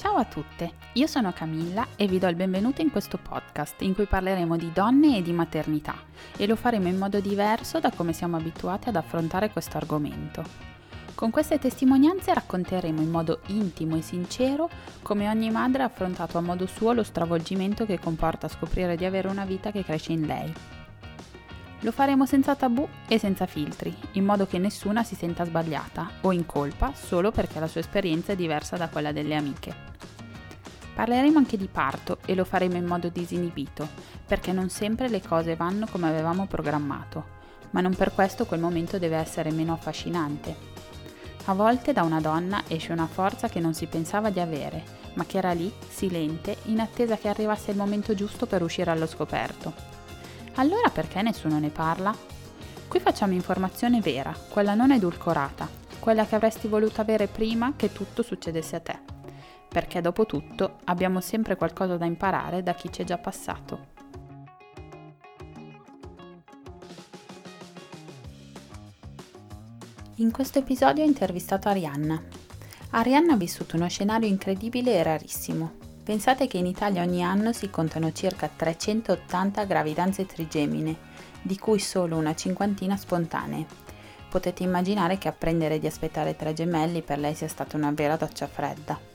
[0.00, 3.94] Ciao a tutte, io sono Camilla e vi do il benvenuto in questo podcast in
[3.94, 5.94] cui parleremo di donne e di maternità
[6.38, 10.42] e lo faremo in modo diverso da come siamo abituati ad affrontare questo argomento.
[11.14, 14.70] Con queste testimonianze racconteremo in modo intimo e sincero
[15.02, 19.28] come ogni madre ha affrontato a modo suo lo stravolgimento che comporta scoprire di avere
[19.28, 20.50] una vita che cresce in lei.
[21.80, 26.32] Lo faremo senza tabù e senza filtri, in modo che nessuna si senta sbagliata o
[26.32, 29.89] in colpa solo perché la sua esperienza è diversa da quella delle amiche.
[31.00, 33.88] Parleremo anche di parto e lo faremo in modo disinibito,
[34.26, 37.24] perché non sempre le cose vanno come avevamo programmato,
[37.70, 40.54] ma non per questo quel momento deve essere meno affascinante.
[41.46, 45.24] A volte da una donna esce una forza che non si pensava di avere, ma
[45.24, 49.72] che era lì, silente, in attesa che arrivasse il momento giusto per uscire allo scoperto.
[50.56, 52.14] Allora perché nessuno ne parla?
[52.86, 55.66] Qui facciamo informazione vera, quella non edulcorata,
[55.98, 59.19] quella che avresti voluto avere prima che tutto succedesse a te.
[59.70, 63.88] Perché dopo tutto abbiamo sempre qualcosa da imparare da chi ci è già passato.
[70.16, 72.22] In questo episodio ho intervistato Arianna.
[72.90, 77.70] Arianna ha vissuto uno scenario incredibile e rarissimo, Pensate che in Italia ogni anno si
[77.70, 80.96] contano circa 380 gravidanze trigemine,
[81.40, 83.64] di cui solo una cinquantina spontanee.
[84.28, 88.48] Potete immaginare che apprendere di aspettare tre gemelli per lei sia stata una vera doccia
[88.48, 89.09] fredda.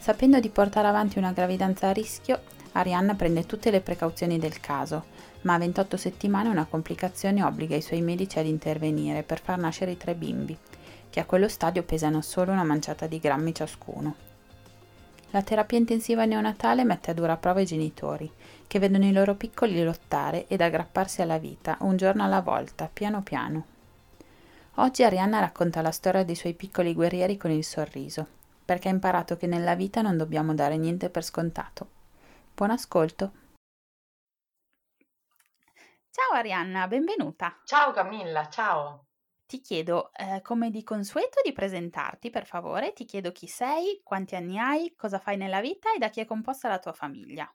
[0.00, 2.40] Sapendo di portare avanti una gravidanza a rischio,
[2.72, 5.04] Arianna prende tutte le precauzioni del caso,
[5.42, 9.90] ma a 28 settimane una complicazione obbliga i suoi medici ad intervenire per far nascere
[9.90, 10.56] i tre bimbi,
[11.10, 14.14] che a quello stadio pesano solo una manciata di grammi ciascuno.
[15.32, 18.32] La terapia intensiva neonatale mette a dura prova i genitori,
[18.66, 23.20] che vedono i loro piccoli lottare ed aggrapparsi alla vita, un giorno alla volta, piano
[23.20, 23.64] piano.
[24.76, 28.38] Oggi Arianna racconta la storia dei suoi piccoli guerrieri con il sorriso,
[28.70, 31.90] perché ha imparato che nella vita non dobbiamo dare niente per scontato.
[32.54, 33.32] Buon ascolto!
[36.08, 37.58] Ciao Arianna, benvenuta!
[37.64, 39.06] Ciao Camilla, ciao!
[39.44, 42.92] Ti chiedo, eh, come di consueto, di presentarti, per favore.
[42.92, 46.24] Ti chiedo chi sei, quanti anni hai, cosa fai nella vita e da chi è
[46.24, 47.52] composta la tua famiglia.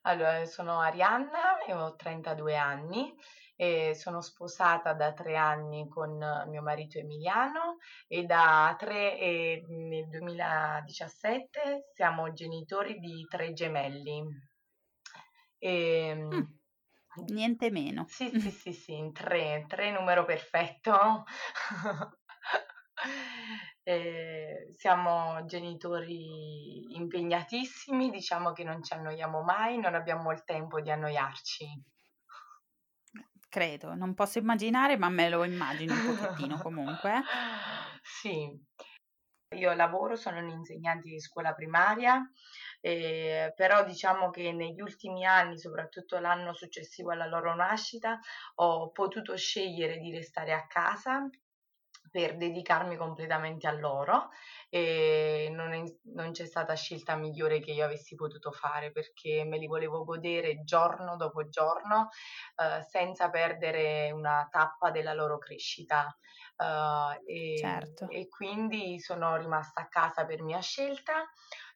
[0.00, 3.16] Allora, sono Arianna, ho 32 anni
[3.56, 6.18] e sono sposata da tre anni con
[6.48, 14.22] mio marito Emiliano e da tre e nel 2017 siamo genitori di tre gemelli.
[15.58, 16.42] E, mm.
[17.28, 18.04] Niente meno.
[18.08, 21.24] Sì, sì, sì, sì, in tre, tre numero perfetto.
[23.88, 30.90] Eh, siamo genitori impegnatissimi, diciamo che non ci annoiamo mai, non abbiamo il tempo di
[30.90, 31.84] annoiarci.
[33.56, 37.22] Credo, non posso immaginare, ma me lo immagino un pochettino comunque.
[38.04, 38.54] Sì,
[39.56, 42.22] io lavoro, sono un'insegnante di scuola primaria
[42.82, 48.20] eh, però diciamo che negli ultimi anni, soprattutto l'anno successivo alla loro nascita,
[48.56, 51.26] ho potuto scegliere di restare a casa
[52.16, 54.30] per dedicarmi completamente a loro
[54.70, 55.82] e non, è,
[56.14, 60.64] non, c'è stata scelta migliore che io avessi potuto fare perché me li volevo godere
[60.64, 62.08] giorno dopo giorno
[62.56, 66.16] eh, senza perdere una tappa della loro crescita.
[66.56, 68.08] Uh, e, certo.
[68.08, 71.26] e quindi sono rimasta a casa per mia scelta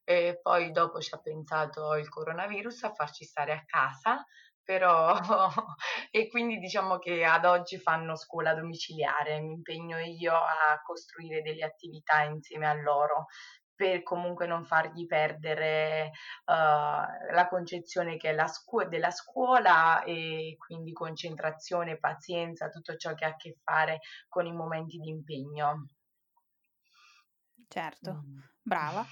[0.04, 4.24] e poi dopo ci ha pensato il coronavirus a farci stare a casa,
[4.62, 5.16] però
[6.10, 11.64] e quindi diciamo che ad oggi fanno scuola domiciliare, mi impegno io a costruire delle
[11.64, 13.26] attività insieme a loro
[13.80, 16.10] per comunque non fargli perdere
[16.44, 23.14] uh, la concezione che è la scu- della scuola e quindi concentrazione, pazienza, tutto ciò
[23.14, 25.86] che ha a che fare con i momenti di impegno.
[27.68, 28.38] Certo, mm.
[28.60, 29.06] brava.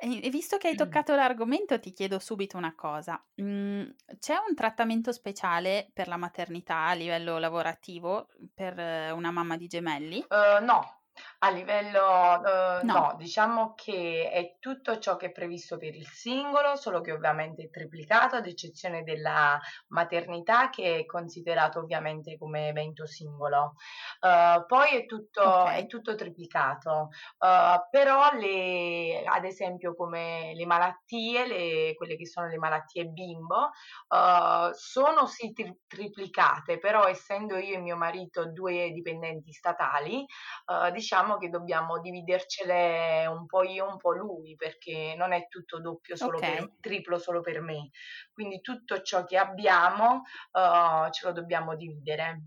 [0.00, 3.20] E visto che hai toccato l'argomento, ti chiedo subito una cosa.
[3.42, 3.82] Mm,
[4.20, 9.66] c'è un trattamento speciale per la maternità a livello lavorativo per eh, una mamma di
[9.66, 10.24] gemelli?
[10.28, 10.97] Uh, no,
[11.40, 12.92] a livello, uh, no.
[12.92, 13.14] no.
[13.16, 17.70] diciamo che è tutto ciò che è previsto per il singolo, solo che ovviamente è
[17.70, 23.74] triplicato, ad eccezione della maternità che è considerato ovviamente come evento singolo.
[24.20, 25.82] Uh, poi è tutto, okay.
[25.82, 32.48] è tutto triplicato, uh, però le, ad esempio come le malattie, le, quelle che sono
[32.48, 33.70] le malattie bimbo,
[34.72, 40.24] sono sì tri- triplicate, però essendo io e mio marito due dipendenti statali,
[40.92, 45.80] diciamo diciamo che dobbiamo dividercele un po' io, un po' lui, perché non è tutto
[45.80, 46.56] doppio solo okay.
[46.56, 47.88] per, triplo solo per me.
[48.30, 52.42] Quindi tutto ciò che abbiamo uh, ce lo dobbiamo dividere.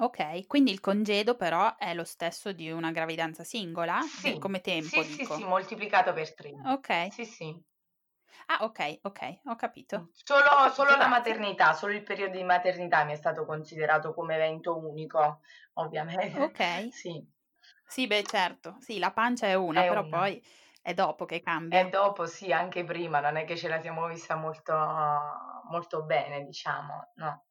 [0.00, 4.00] Ok, quindi il congedo però è lo stesso di una gravidanza singola?
[4.00, 6.52] Sì, Come tempo, sì, sì, sì, moltiplicato per 3.
[6.66, 7.12] Ok.
[7.12, 7.62] Sì, sì.
[8.46, 10.10] Ah, ok, ok, ho capito.
[10.12, 14.12] Solo, Ho capito, solo la maternità, solo il periodo di maternità mi è stato considerato
[14.12, 15.40] come evento unico,
[15.74, 16.38] ovviamente.
[16.38, 16.60] Ok.
[16.92, 17.26] Sì,
[17.86, 18.76] Sì, beh, certo.
[18.80, 20.08] Sì, la pancia è una, è però una.
[20.08, 20.42] poi
[20.82, 21.90] è dopo che cambia.
[21.90, 24.74] dopo sì, anche prima, non è che ce la siamo vista molto,
[25.70, 27.44] molto bene, diciamo, no.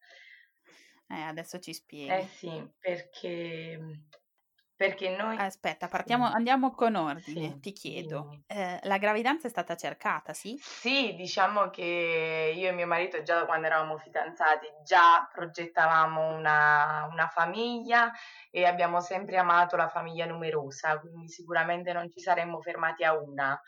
[1.09, 1.73] Eh, adesso ci
[2.09, 2.27] Eh spieghi.
[2.27, 3.77] sì, perché,
[4.77, 5.35] perché noi...
[5.37, 7.51] Aspetta, partiamo, Sì, andiamo con ordine.
[7.53, 8.43] sì, Ti chiedo, dimmi.
[8.47, 10.55] eh, la gravidanza è stata cercata, sì?
[10.61, 17.07] Sì, diciamo che io e mio marito già da quando eravamo fidanzati già progettavamo una,
[17.11, 18.11] una famiglia
[18.51, 23.59] e abbiamo sempre amato la famiglia numerosa, quindi sicuramente non ci saremmo fermati a una.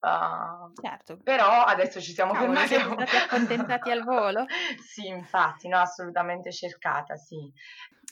[0.00, 1.18] Uh, Certo.
[1.24, 3.06] però adesso ci siamo Cavolo, fermati a siete una.
[3.06, 4.44] stati accontentati al volo?
[4.86, 7.50] sì, infatti, no, assolutamente cercata, sì.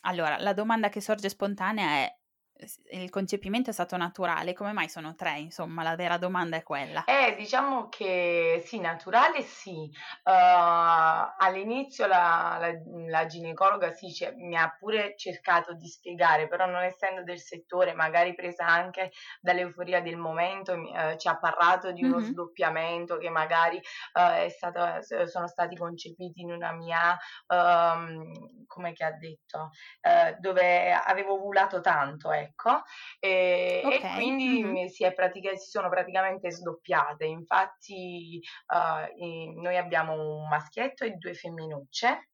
[0.03, 2.17] Allora, la domanda che sorge spontanea è,
[2.91, 5.39] il concepimento è stato naturale, come mai sono tre?
[5.39, 7.09] Insomma, la vera domanda è quella.
[7.09, 9.89] Eh, diciamo che sì, naturale sì.
[10.25, 10.33] Uh,
[11.39, 12.73] all'inizio la, la,
[13.09, 17.95] la ginecologa sì, cioè, mi ha pure cercato di spiegare, però non essendo del settore,
[17.95, 22.21] magari presa anche dall'euforia del momento, eh, ci ha parlato di uno Mhm.
[22.21, 24.99] sdoppiamento che magari eh, è stato,
[25.29, 27.17] sono stati concepiti in una mia,
[27.47, 29.71] um, come che ha detto,
[30.01, 32.83] eh, dove avevo ovulato tanto, ecco,
[33.19, 33.93] e, Ok.
[34.05, 34.71] e quindi mhm.
[34.71, 37.25] mi si, è pratica- si sono praticamente sdoppiate.
[37.25, 38.41] Infatti,
[39.19, 42.29] i- noi abbiamo un maschietto e due femminucce.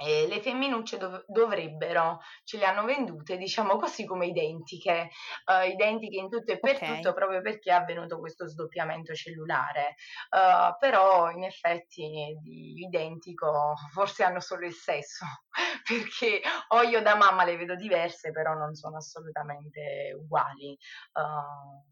[0.00, 5.10] E le femminucce dov- dovrebbero, ce le hanno vendute, diciamo così, come identiche,
[5.44, 6.82] eh, identiche in tutto e per Ok.
[6.82, 9.96] tutto, proprio perché è avvenuto questo sdoppiamento cellulare.
[10.30, 15.24] Eh, però in effetti di identico forse hanno solo il sesso,
[15.86, 20.72] perché o io da mamma le vedo diverse, però non sono assolutamente uguali.
[20.72, 21.82] Eh,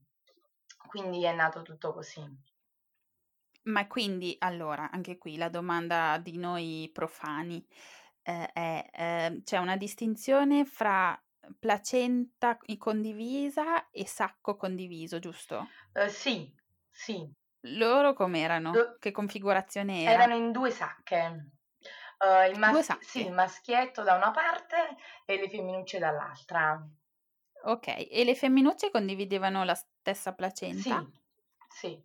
[0.89, 2.23] quindi è nato tutto così.
[3.67, 7.67] Ma quindi, allora, anche qui la domanda di noi profani
[8.23, 11.21] eh, è, eh, c'è una distinzione fra
[11.59, 15.67] placenta condivisa e sacco condiviso, giusto?
[15.95, 16.53] Eh, sì,
[16.91, 17.29] sì.
[17.69, 18.73] Loro com'erano?
[18.73, 20.23] Do- Che configurazione era?
[20.23, 21.51] erano in due sacche.
[22.19, 23.05] Eh, il, Due mas- sacche.
[23.05, 26.89] sì, il maschietto da una parte e le femminucce dall'altra.
[27.65, 31.05] Ok, e le femminucce condividevano la stessa placenta?
[31.05, 31.21] Sì,
[31.69, 32.03] sì,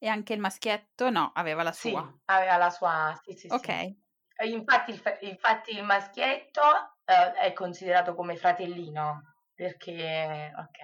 [0.00, 2.12] E anche il maschietto no, aveva la sì, sua.
[2.26, 3.18] aveva la sua...
[3.22, 3.54] Sì, sì, sì.
[3.54, 3.68] Ok,
[4.40, 6.60] E Infatti il, fa- infatti il maschietto
[7.04, 9.22] eh, è considerato come fratellino,
[9.54, 10.52] perché...
[10.56, 10.78] Ok.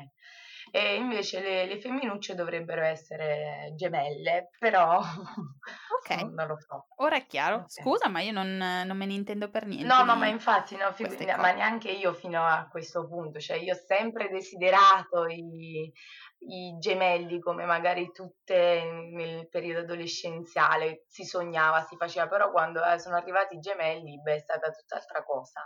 [0.77, 4.99] E invece le, le femminucce dovrebbero essere gemelle, però
[6.03, 6.89] ok, non lo so.
[6.97, 7.59] ora è chiaro.
[7.59, 7.71] Ok.
[7.71, 9.87] Scusa, ma io non, non me ne intendo per niente.
[9.87, 13.75] No, no, ma infatti, no, figu- ma neanche io fino a questo punto, cioè io
[13.75, 15.93] ho sempre desiderato i,
[16.39, 18.83] i gemelli come magari tutte
[19.13, 24.35] nel periodo adolescenziale, si sognava, si faceva, però quando eh, sono arrivati i gemelli, beh,
[24.35, 25.61] è stata tutt'altra cosa.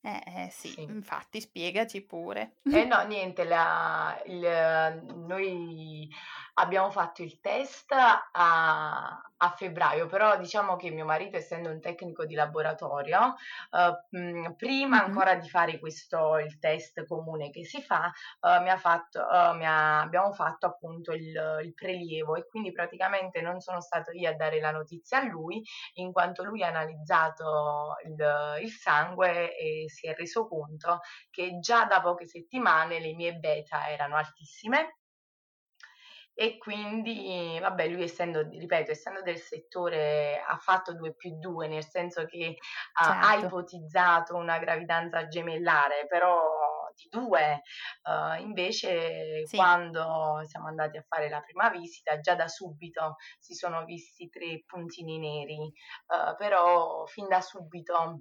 [0.00, 0.82] Eh, eh, sì, Sì.
[0.82, 2.56] infatti, spiegaci pure.
[2.70, 6.08] Eh no, niente, la- il- noi
[6.58, 8.30] abbiamo fatto il test a,
[9.40, 13.34] a febbraio, però diciamo che mio marito, essendo un tecnico di laboratorio,
[13.70, 15.04] eh, mh, prima Mhm.
[15.04, 18.10] ancora di fare questo, il test comune che si fa,
[18.40, 22.72] eh, mi ha fatto, eh, mi ha- abbiamo fatto appunto il, il prelievo e quindi
[22.72, 25.62] praticamente non sono stato io a dare la notizia a lui,
[25.94, 31.00] in quanto lui ha analizzato il, il sangue e si è reso conto
[31.30, 34.98] che già da poche settimane le mie beta erano altissime
[36.40, 41.84] e quindi, vabbè, lui essendo, ripeto, essendo del settore ha fatto 2 più 2, nel
[41.84, 42.54] senso che
[43.00, 43.46] ha, ha Certo.
[43.46, 46.38] ipotizzato una gravidanza gemellare, però
[46.94, 47.62] di due.
[48.04, 49.56] Uh, invece Sì.
[49.56, 54.62] quando siamo andati a fare la prima visita, già da subito si sono visti tre
[54.64, 58.20] puntini neri, uh, però fin da subito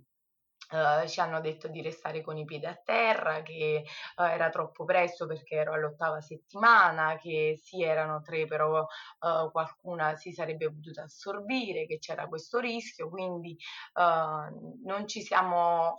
[0.69, 3.85] Uh, ci hanno detto di restare con i piedi a terra, che
[4.17, 10.15] uh, era troppo presto perché ero all'ottava settimana, che sì erano tre, però uh, qualcuna
[10.17, 13.57] si sarebbe potuta assorbire, che c'era questo rischio, quindi
[13.95, 15.95] non ci siamo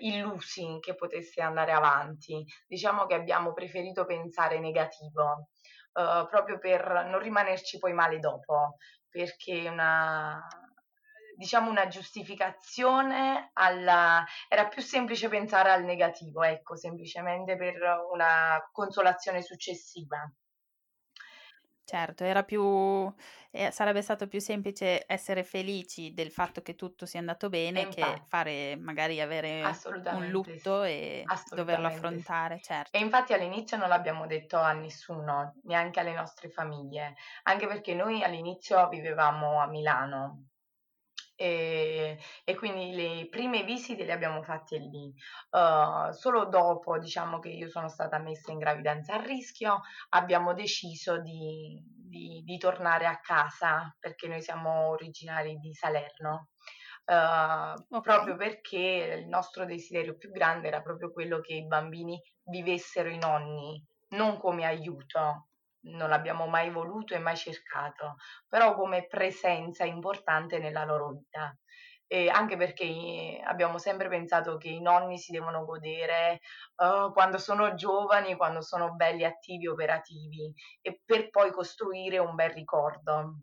[0.00, 2.44] illusi che potesse andare avanti.
[2.66, 5.48] Diciamo che abbiamo preferito pensare negativo,
[5.92, 8.76] proprio per non rimanerci poi male dopo,
[9.08, 10.40] perché una
[11.36, 17.76] diciamo una giustificazione alla era più semplice pensare al negativo, ecco, semplicemente per
[18.12, 20.30] una consolazione successiva.
[21.84, 22.60] Certo, era più
[23.50, 28.22] ehm, sarebbe stato più semplice essere felici del fatto che tutto sia andato bene che
[28.26, 32.24] fare magari avere un Assolutamente sì, lutto e doverlo assolutamente sì.
[32.26, 32.60] affrontare,
[32.90, 33.00] E certo.
[33.00, 38.88] infatti all'inizio non l'abbiamo detto a nessuno, neanche alle nostre famiglie, anche perché noi all'inizio
[38.88, 40.48] vivevamo a Milano.
[41.42, 45.12] E, e quindi le prime visite le abbiamo fatte lì.
[45.50, 49.80] Uh, solo dopo, diciamo che io sono stata messa in gravidanza a rischio,
[50.10, 56.50] abbiamo deciso di, di, di tornare a casa perché noi siamo originari di Salerno.
[57.04, 58.36] Uh, proprio Okay.
[58.36, 63.84] perché il nostro desiderio più grande era proprio quello che i bambini vivessero i nonni,
[64.10, 65.48] non come aiuto,
[65.82, 68.16] non l'abbiamo mai voluto e mai cercato,
[68.48, 71.56] però come presenza importante nella loro vita.
[72.06, 76.40] E anche perché abbiamo sempre pensato che i nonni si devono godere
[76.76, 82.50] uh, quando sono giovani, quando sono belli, attivi, operativi, e per poi costruire un bel
[82.50, 83.38] ricordo.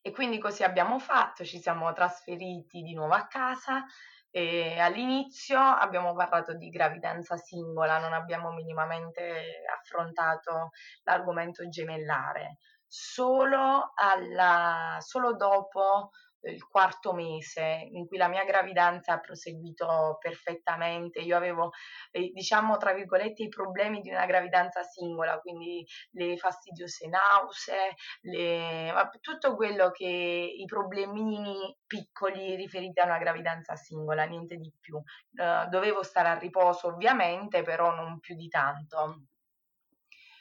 [0.00, 3.84] E quindi così abbiamo fatto, ci siamo trasferiti di nuovo a casa
[4.30, 10.70] e all'inizio abbiamo parlato di gravidanza singola, non abbiamo minimamente affrontato
[11.02, 12.58] l'argomento gemellare.
[12.86, 16.10] Solo, alla, solo dopo
[16.42, 21.70] il quarto mese in cui la mia gravidanza ha proseguito perfettamente, io avevo,
[22.10, 28.92] eh, diciamo, tra virgolette, i problemi di una gravidanza singola, quindi le fastidiose nausee, le,
[29.20, 34.96] tutto quello che i problemini piccoli riferiti a una gravidanza singola, niente di più.
[34.96, 39.24] Uh, dovevo stare a riposo ovviamente, però non più di tanto.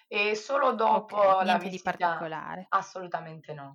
[0.07, 2.67] E solo dopo Okay, la niente di visita, particolare.
[2.69, 3.73] assolutamente no.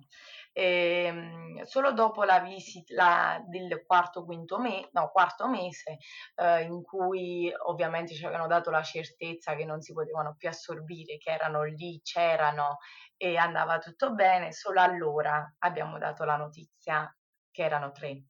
[0.57, 5.97] E, um, solo dopo la visita del quarto, quinto me- no, quarto mese,
[6.35, 11.17] uh, in cui ovviamente ci avevano dato la certezza che non si potevano più assorbire,
[11.17, 12.77] che erano lì, c'erano
[13.17, 17.13] e andava tutto bene, solo allora abbiamo dato la notizia
[17.51, 18.23] che erano tre.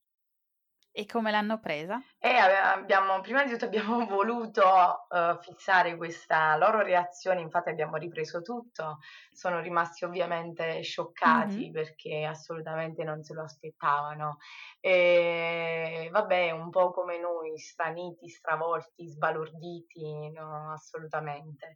[0.91, 2.01] E come l'hanno presa?
[2.25, 8.41] E abbiamo, prima di tutto abbiamo voluto uh, fissare questa loro reazione, infatti abbiamo ripreso
[8.41, 8.97] tutto,
[9.31, 11.71] sono rimasti ovviamente scioccati Mh-mh.
[11.71, 14.37] perché assolutamente non se lo aspettavano.
[14.79, 21.75] E vabbè, un po' come noi, straniti, stravolti, sbalorditi, no, assolutamente.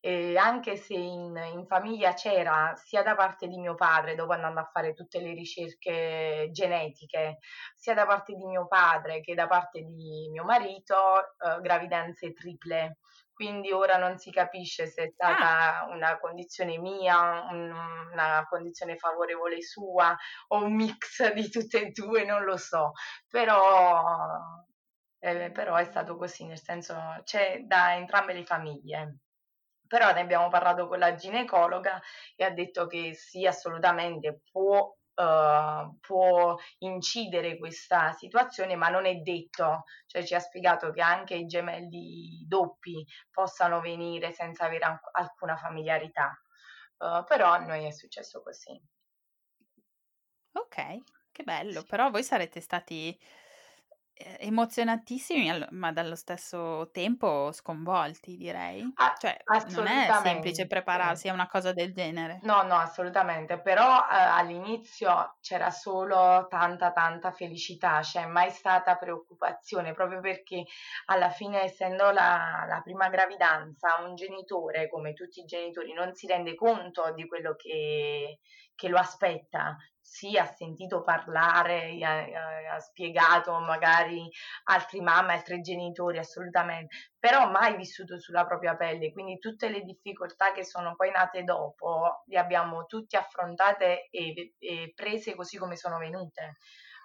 [0.00, 4.60] E anche se in, in famiglia c'era sia da parte di mio padre, dopo andando
[4.60, 7.40] a fare tutte le ricerche genetiche,
[7.76, 10.96] sia da parte di mio padre che da parte di mio marito,
[11.38, 12.98] eh, gravidanze triple.
[13.32, 15.46] Quindi ora non si capisce se è Ah!
[15.48, 17.70] stata una condizione mia, un,
[18.12, 20.14] una condizione favorevole sua
[20.48, 22.92] o un mix di tutte e due, non lo so.
[23.28, 24.04] Però,
[25.18, 26.94] eh, però è stato così, nel senso
[27.24, 29.16] c'è da entrambe le famiglie
[29.86, 32.00] però ne abbiamo parlato con la ginecologa
[32.36, 39.16] e ha detto che sì, assolutamente può Uh, può incidere questa situazione, ma non è
[39.16, 44.98] detto, cioè ci ha spiegato che anche i gemelli doppi possano venire senza avere an-
[45.12, 46.30] alcuna familiarità,
[46.98, 48.80] uh, però a noi è successo così.
[50.52, 53.14] Ok, che bello, però voi sarete stati
[54.38, 58.92] emozionatissimi, al- ma dallo stesso tempo sconvolti, direi.
[59.18, 59.36] Cioè,
[59.70, 62.40] non è semplice prepararsi a una cosa del genere.
[62.42, 69.92] No, no, assolutamente, però eh, all'inizio c'era solo tanta, tanta felicità, c'è mai stata preoccupazione,
[69.94, 70.64] proprio perché
[71.06, 76.26] alla fine, essendo la, la prima gravidanza, un genitore, come tutti i genitori, non si
[76.26, 78.38] rende conto di quello che,
[78.74, 79.76] che lo aspetta.
[80.12, 84.28] Sì, ha sentito parlare, ha, ha spiegato magari
[84.64, 90.50] altri mamme, altri genitori, assolutamente, però mai vissuto sulla propria pelle, quindi tutte le difficoltà
[90.50, 95.96] che sono poi nate dopo le abbiamo tutte affrontate e, e prese così come sono
[95.98, 96.56] venute.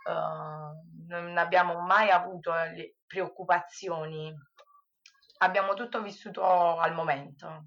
[0.03, 2.53] Uh, non abbiamo mai avuto
[3.05, 4.33] preoccupazioni,
[5.37, 6.43] abbiamo tutto vissuto
[6.79, 7.65] al momento.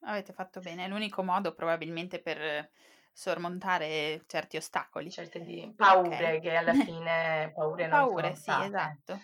[0.00, 2.70] Avete fatto bene, è l'unico modo probabilmente per
[3.18, 5.10] sormontare certi ostacoli.
[5.10, 6.40] Certe di paure okay.
[6.40, 9.20] che alla fine paure, paure non sì, esatto.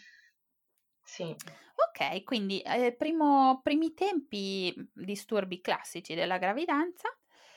[1.04, 1.36] Sì.
[1.76, 7.08] Ok, quindi eh, primo, primi tempi disturbi classici della gravidanza.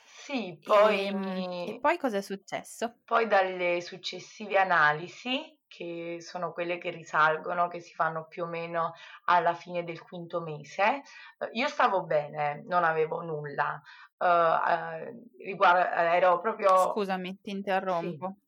[0.04, 1.08] Sì, poi...
[1.08, 2.98] E, e poi cosa è successo?
[3.04, 8.94] Poi dalle successive analisi, che sono quelle che risalgono, che si fanno più o meno
[9.24, 11.02] alla fine del quinto mese,
[11.52, 13.80] io stavo bene, non avevo nulla.
[14.18, 16.90] Uh, uh, riguardo, ero proprio...
[16.90, 18.36] Scusami, ti interrompo.
[18.38, 18.46] Sì.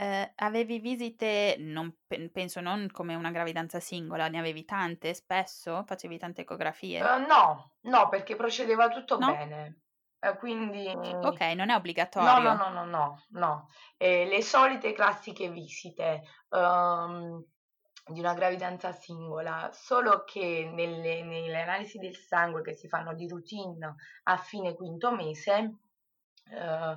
[0.00, 1.92] Eh, avevi visite, non,
[2.32, 5.82] penso non come una gravidanza singola, ne avevi tante spesso?
[5.84, 7.02] Facevi tante ecografie?
[7.02, 9.32] Uh, no, no, perché procedeva tutto no?
[9.32, 9.80] bene.
[10.20, 10.88] Eh, quindi...
[10.88, 12.40] Ok, non è obbligatorio.
[12.40, 13.24] No, no, no, no, no.
[13.30, 13.68] no.
[13.96, 17.44] Eh, le solite classiche visite um,
[18.08, 23.28] di una gravidanza singola, solo che nelle, nelle, analisi del sangue che si fanno di
[23.28, 25.74] routine a fine quinto mese,
[26.50, 26.90] uh,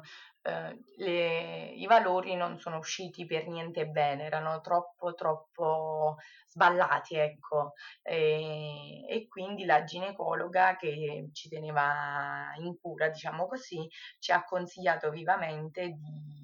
[0.50, 7.74] uh, le, i valori non sono usciti per niente bene, erano troppo, troppo sballati, ecco.
[8.01, 13.88] E, e, quindi la ginecologa che ci teneva in cura, diciamo così,
[14.20, 16.40] ci ha consigliato vivamente di,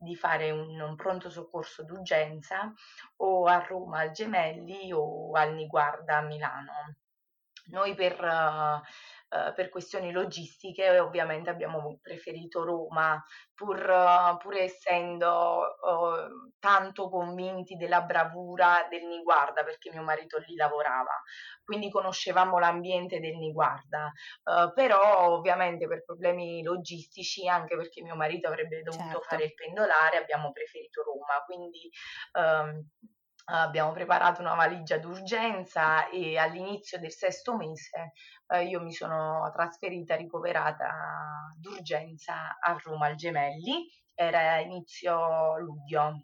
[0.00, 2.72] di fare un, un, pronto soccorso d'urgenza
[3.16, 6.96] o a Roma al Gemelli o al Niguarda a Milano.
[7.66, 8.80] Noi per uh,
[9.32, 13.22] eh, per questioni logistiche ovviamente abbiamo preferito Roma,
[13.54, 21.12] pur, pur essendo uh, tanto convinti della bravura del Niguarda, perché mio marito lì lavorava,
[21.62, 24.10] quindi conoscevamo l'ambiente del Niguarda,
[24.74, 29.20] però ovviamente per problemi logistici, anche perché mio marito avrebbe dovuto certo.
[29.20, 31.88] fare il pendolare, abbiamo preferito Roma, quindi...
[32.32, 32.84] Um,
[33.50, 38.12] abbiamo preparato una valigia d'urgenza e all'inizio del sesto mese
[38.50, 46.22] eh, io mi sono trasferita ricoverata d'urgenza a Roma al Gemelli, era inizio luglio,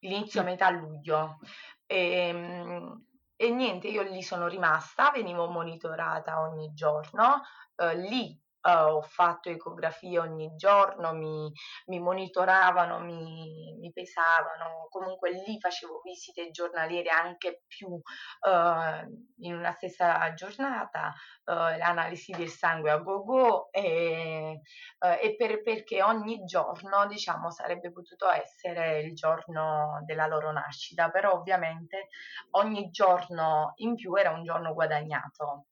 [0.00, 0.44] inizio mm.
[0.44, 1.38] metà luglio.
[1.86, 7.42] E, ehm, e niente, io lì sono rimasta, venivo monitorata ogni giorno,
[7.76, 11.52] eh, lì uh, ho fatto ecografie ogni giorno, mi,
[11.86, 19.72] mi monitoravano, mi, mi, pesavano, comunque lì facevo visite giornaliere anche più uh, in una
[19.72, 21.12] stessa giornata,
[21.44, 24.60] uh, l'analisi del sangue a go-go e,
[24.98, 31.32] e per, perché ogni giorno diciamo sarebbe potuto essere il giorno della loro nascita, però
[31.32, 32.08] ovviamente
[32.52, 35.66] ogni giorno in più era un giorno guadagnato.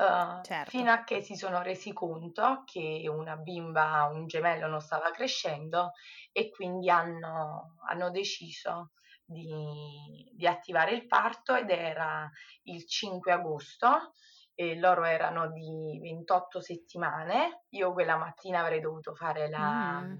[0.00, 0.70] Uh, certo.
[0.70, 5.92] fino a che si sono resi conto che una bimba, un gemello non stava crescendo
[6.32, 8.92] e quindi hanno, hanno deciso
[9.22, 12.30] di, di, attivare il parto ed era
[12.62, 14.14] il 5 agosto
[14.54, 17.64] e loro erano di 28 settimane.
[17.70, 20.16] Io quella mattina avrei dovuto fare la, mm.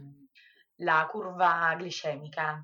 [0.77, 2.63] la curva glicemica.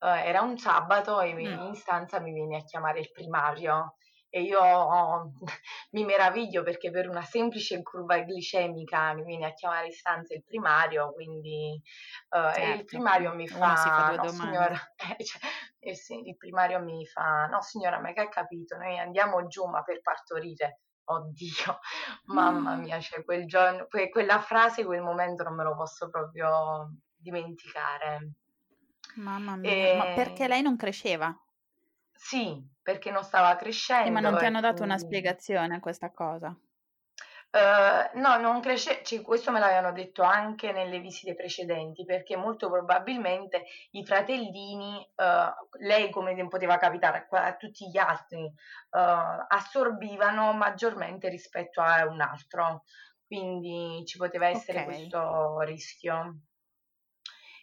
[0.00, 1.66] Uh, era un sabato e mm.
[1.66, 3.97] in stanza mi viene a chiamare il primario
[4.30, 5.32] e io oh,
[5.92, 10.44] mi meraviglio perché per una semplice curva glicemica mi viene a chiamare in stanza il
[10.44, 11.80] primario, quindi
[12.30, 12.80] uh, certo.
[12.80, 14.76] il primario mi fa, fa no signora,
[15.16, 15.40] eh, cioè,
[15.78, 19.64] eh, sì, il primario mi fa, no signora, ma che ha capito, noi andiamo giù
[19.66, 20.80] ma per partorire.
[21.10, 21.78] Oddio,
[22.36, 22.80] mamma mm.
[22.80, 28.32] mia, cioè quel giorno, que- quella frase, quel momento non me lo posso proprio dimenticare.
[29.14, 29.96] Mamma mia, e...
[29.96, 31.34] ma perché lei non cresceva?
[32.20, 34.06] Sì, perché non stava crescendo.
[34.06, 36.48] Sì, ma non ti hanno dato una spiegazione a questa cosa?
[37.50, 42.68] Uh, no, non cresce, cioè, questo me l'avevano detto anche nelle visite precedenti, perché molto
[42.68, 48.50] probabilmente i fratellini, uh, lei come poteva capitare a tutti gli altri, uh,
[49.48, 52.82] assorbivano maggiormente rispetto a un altro,
[53.26, 54.94] quindi ci poteva essere okay.
[54.94, 56.40] questo rischio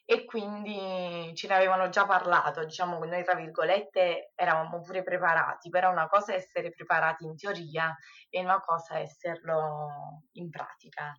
[0.08, 5.70] e quindi ce ne avevano già parlato, diciamo che noi tra virgolette eravamo pure preparati,
[5.70, 7.96] però una cosa è essere preparati in teoria
[8.30, 11.12] e una cosa è esserlo in pratica.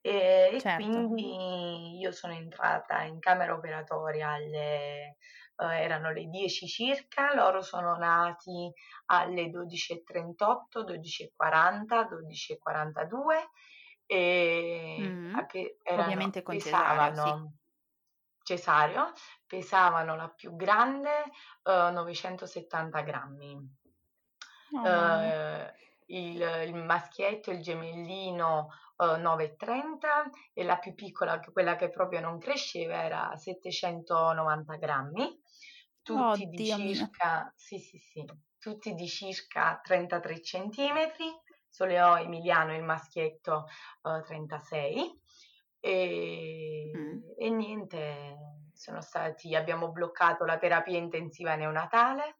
[0.00, 0.68] E, certo.
[0.68, 5.16] e quindi io sono entrata in camera operatoria alle,
[5.56, 8.72] uh, erano le 10 circa, loro sono nati
[9.06, 13.08] alle 12.38, 12.40, 12.42
[14.06, 15.36] e mm,
[15.82, 17.59] erano, ovviamente pesavano,
[18.50, 19.12] cesareo
[19.46, 21.30] pesavano la più grande
[21.64, 23.78] uh, 970 grammi.
[24.72, 25.72] Oh, uh,
[26.06, 32.38] il, il, maschietto, il gemellino uh, 9,30 e la più piccola, quella che proprio non
[32.38, 35.40] cresceva, era 790 grammi.
[36.02, 38.24] Tutti, oh, di, circa, sì, sì, sì,
[38.58, 41.26] tutti di circa 33 centimetri.
[41.68, 43.66] Solo Emiliano, il maschietto,
[44.02, 45.19] uh, 36
[45.80, 47.18] e, mm.
[47.36, 48.36] e niente,
[48.74, 52.38] sono stati, abbiamo bloccato la terapia intensiva neonatale.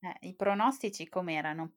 [0.00, 1.72] Eh, I pronostici com'erano?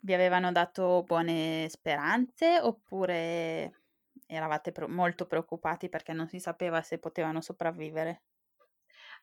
[0.00, 3.82] Vi avevano dato buone speranze oppure
[4.26, 8.22] eravate pro- molto preoccupati perché non si sapeva se potevano sopravvivere?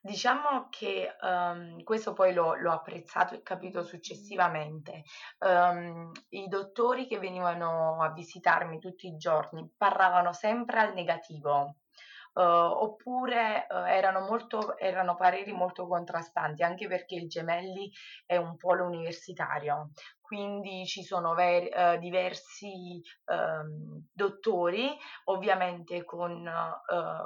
[0.06, 5.02] Diciamo che um, questo poi l'ho, l'ho, apprezzato e capito successivamente.
[5.40, 11.78] Um, I dottori che venivano a visitarmi tutti i giorni parlavano sempre al negativo.
[12.34, 17.92] uh, oppure uh, erano, molto, erano pareri molto contrastanti, anche perché il Gemelli
[18.28, 19.90] è un polo universitario,
[20.22, 26.48] quindi ci sono ver- uh, diversi um, dottori, ovviamente con,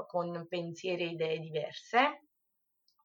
[0.08, 2.22] con pensieri e idee diverse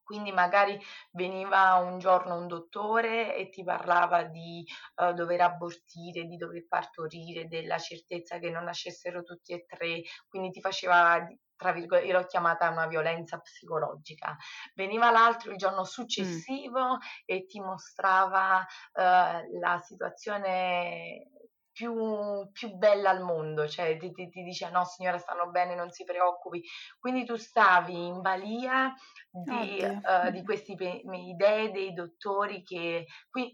[0.05, 0.79] quindi magari
[1.11, 4.63] veniva un giorno un dottore e ti parlava di
[4.97, 10.51] uh, dover abortire, di dover partorire, della certezza che non nascessero tutti e tre, quindi
[10.51, 14.35] ti faceva tra virgolette, io l'ho chiamata una violenza psicologica.
[14.73, 16.99] Veniva l'altro il giorno successivo mm.
[17.25, 21.29] e ti mostrava uh, la situazione
[21.75, 25.91] più, più, bella al mondo, cioè ti, ti, ti, dice no signora stanno bene, non
[25.91, 26.63] si preoccupi,
[26.97, 28.93] quindi tu stavi in balia
[29.29, 33.05] di, uh, di queste idee dei dottori che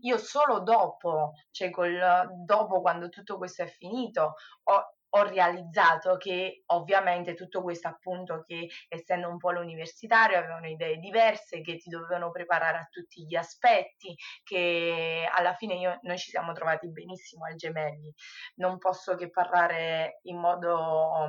[0.01, 1.99] io solo dopo, cioè col,
[2.45, 8.69] dopo quando tutto questo è finito, ho, ho realizzato che ovviamente tutto questo appunto che
[8.87, 14.15] essendo un po' l'universitario avevano idee diverse, che ti dovevano preparare a tutti gli aspetti,
[14.43, 18.13] che alla fine io, noi ci siamo trovati benissimo al Gemelli.
[18.55, 21.27] Non posso che parlare in modo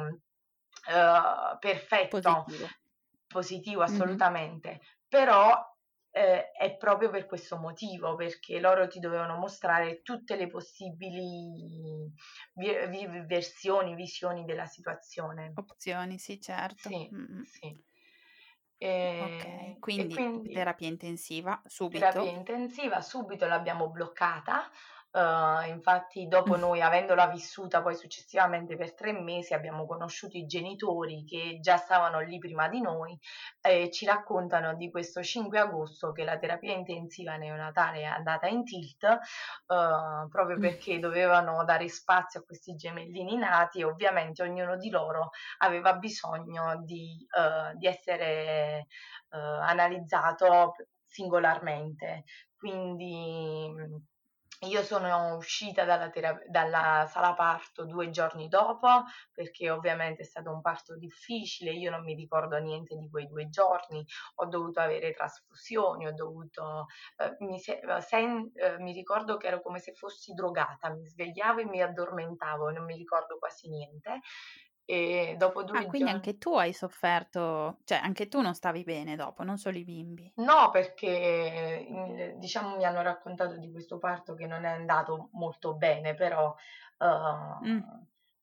[0.88, 2.68] uh, perfetto, positivo,
[3.26, 4.78] positivo assolutamente, mm-hmm.
[5.08, 5.71] però
[6.12, 12.12] eh, è proprio per questo motivo, perché loro ti dovevano mostrare tutte le possibili
[12.52, 15.52] vi- vi- versioni, visioni della situazione.
[15.54, 16.88] Opzioni, sì, certo.
[16.88, 17.42] Sì, mm-hmm.
[17.42, 17.84] sì.
[18.76, 22.04] E, ok, quindi, quindi terapia intensiva subito.
[22.04, 24.68] Terapia intensiva subito l'abbiamo bloccata
[25.14, 31.24] Uh, infatti, dopo noi, avendola vissuta poi successivamente per tre mesi, abbiamo conosciuto i genitori
[31.26, 33.18] che già stavano lì prima di noi
[33.60, 38.64] e ci raccontano di questo 5 agosto che la terapia intensiva neonatale è andata in
[38.64, 44.88] tilt uh, proprio perché dovevano dare spazio a questi gemellini nati e ovviamente ognuno di
[44.88, 48.86] loro aveva bisogno di, uh, di essere
[49.28, 50.74] analizzato
[51.06, 52.24] singolarmente.
[52.54, 54.10] Quindi
[54.64, 60.50] io sono uscita dalla, terap- dalla, sala parto due giorni dopo perché ovviamente è stato
[60.52, 64.04] un parto difficile, io non mi ricordo niente di quei due giorni,
[64.36, 69.48] ho dovuto avere trasfusioni, ho dovuto, eh, mi, se- eh, sen- eh, mi, ricordo che
[69.48, 74.20] ero come se fossi drogata, mi svegliavo e mi addormentavo, non mi ricordo quasi niente
[74.84, 76.14] e dopo due Ah, quindi giorni...
[76.14, 80.32] anche tu hai sofferto, cioè anche tu non stavi bene dopo, non solo i bimbi.
[80.36, 86.14] No, perché diciamo mi hanno raccontato di questo parto che non è andato molto bene,
[86.14, 86.54] però
[86.98, 87.78] uh, mm.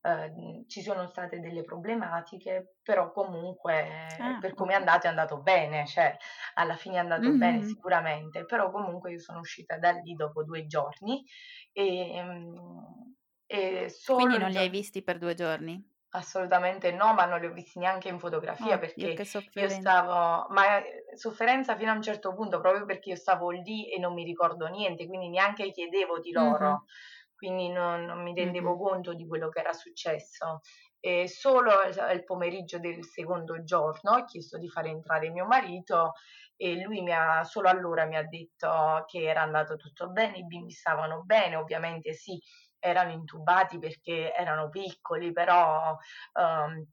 [0.01, 4.75] uh, ci sono state delle problematiche, però comunque ah, per come okay.
[4.75, 6.15] è andato è andato bene, cioè
[6.55, 7.37] alla fine è andato mm-hmm.
[7.37, 11.23] bene sicuramente, però comunque io sono uscita da lì dopo due giorni
[11.73, 13.13] e, um,
[13.45, 14.19] e solo...
[14.19, 15.88] Quindi non li hai visti per due giorni?
[16.11, 20.47] Assolutamente no, ma non li ho visti neanche in fotografia Oh, perché che io stavo,
[20.49, 24.13] ma eh, sofferenza fino a un certo punto, proprio perché io stavo lì e non
[24.13, 26.85] mi ricordo niente, quindi neanche chiedevo di loro,
[27.35, 28.79] quindi non, non mi rendevo mhm.
[28.79, 30.61] conto di quello che era successo.
[30.99, 36.13] E solo il il pomeriggio del secondo giorno ho chiesto di fare entrare mio marito
[36.61, 40.45] e lui mi ha, solo allora mi ha detto che era andato tutto bene, i
[40.45, 42.37] bimbi stavano bene, ovviamente sì,
[42.79, 45.97] erano intubati perché erano piccoli, però
[46.33, 46.85] um,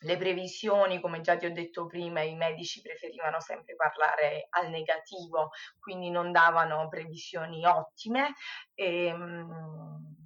[0.00, 5.50] le previsioni, come già ti ho detto prima, i medici preferivano sempre parlare al negativo,
[5.78, 8.34] quindi non davano previsioni ottime.
[8.74, 10.20] E, um,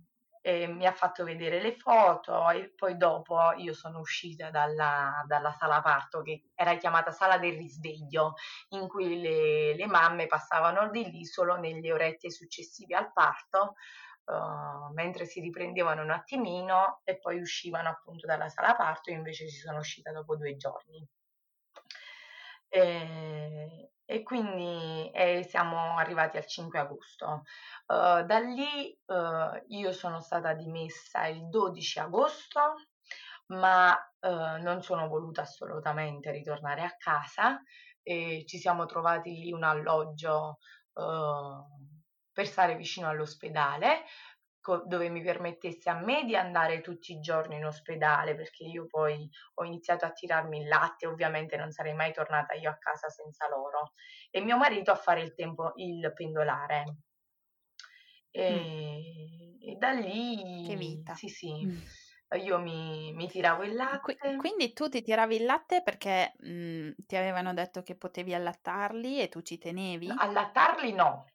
[0.46, 5.50] e mi ha fatto vedere le foto e poi dopo io sono uscita dalla, dalla,
[5.50, 8.34] sala parto che era chiamata sala del risveglio
[8.68, 13.74] in cui le, le mamme passavano di lì solo nelle orette successive al parto
[14.26, 19.48] uh, mentre si riprendevano un attimino e poi uscivano appunto dalla sala parto, io invece
[19.48, 21.06] ci sono uscita dopo due giorni.
[22.68, 27.42] E, e quindi eh, siamo arrivati al 5 agosto.
[27.86, 32.74] Uh, da lì uh, io sono stata dimessa il 12 agosto,
[33.46, 37.60] ma uh, non sono voluta assolutamente ritornare a casa
[38.02, 40.58] e ci siamo trovati lì un alloggio
[42.36, 44.04] per stare vicino all'ospedale
[44.84, 49.26] dove mi permettesse a me di andare tutti i giorni in ospedale perché io poi
[49.54, 53.48] ho iniziato a tirarmi il latte, ovviamente non sarei mai tornata io a casa senza
[53.48, 53.92] loro
[54.28, 56.96] e mio marito a fare il, tempo, il pendolare.
[58.30, 59.68] E, mm.
[59.70, 60.64] e da lì...
[60.66, 61.14] Che vita.
[61.14, 61.64] Sì, sì.
[61.64, 61.78] Mm.
[62.42, 64.16] Io mi, mi, tiravo il latte.
[64.36, 69.20] Quindi tu ti tiravi il latte perché mh, mm, ti avevano detto che potevi allattarli
[69.20, 70.12] e tu ci tenevi?
[70.14, 71.26] Allattarli no,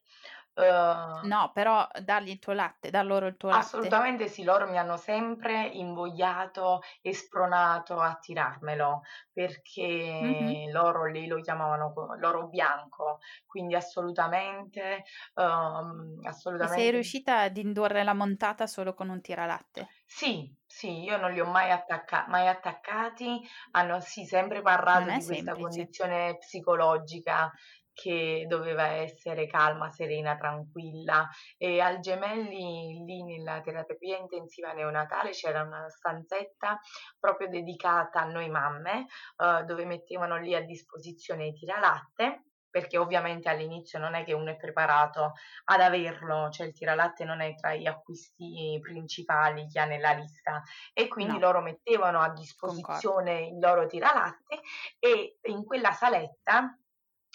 [0.54, 3.64] Uh, no, però dargli il tuo latte, dar loro il tuo latte.
[3.64, 9.00] Assolutamente sì, loro mi hanno sempre invogliato e spronato a tirarmelo
[9.32, 10.70] perché mm-hmm.
[10.70, 16.78] loro lì lo chiamavano l'oro bianco, quindi assolutamente, um, assolutamente.
[16.78, 19.88] E sei riuscita ad indurre la montata solo con un tiralatte?
[20.04, 25.24] Sì, sì, io non li ho mai, attacca- mai attaccati, hanno sì sempre parlato di
[25.24, 25.60] questa semplice.
[25.60, 27.50] condizione psicologica
[27.92, 35.62] che doveva essere calma, serena, tranquilla e al Gemelli lì nella terapia intensiva neonatale c'era
[35.62, 36.80] una stanzetta
[37.18, 43.50] proprio dedicata a noi mamme eh, dove mettevano lì a disposizione i tiralatte perché ovviamente
[43.50, 47.74] all'inizio non è che uno è preparato ad averlo, cioè il tiralatte non è tra
[47.74, 50.62] gli acquisti principali che ha nella lista
[50.94, 51.40] e quindi no.
[51.40, 53.54] loro mettevano a disposizione Concordo.
[53.54, 54.60] il loro tiralatte
[54.98, 56.74] e in quella saletta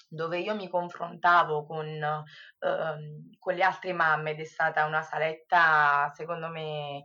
[0.08, 6.12] dove io mi confrontavo con, ehm, con le altre mamme ed è stata una saletta
[6.14, 7.04] secondo me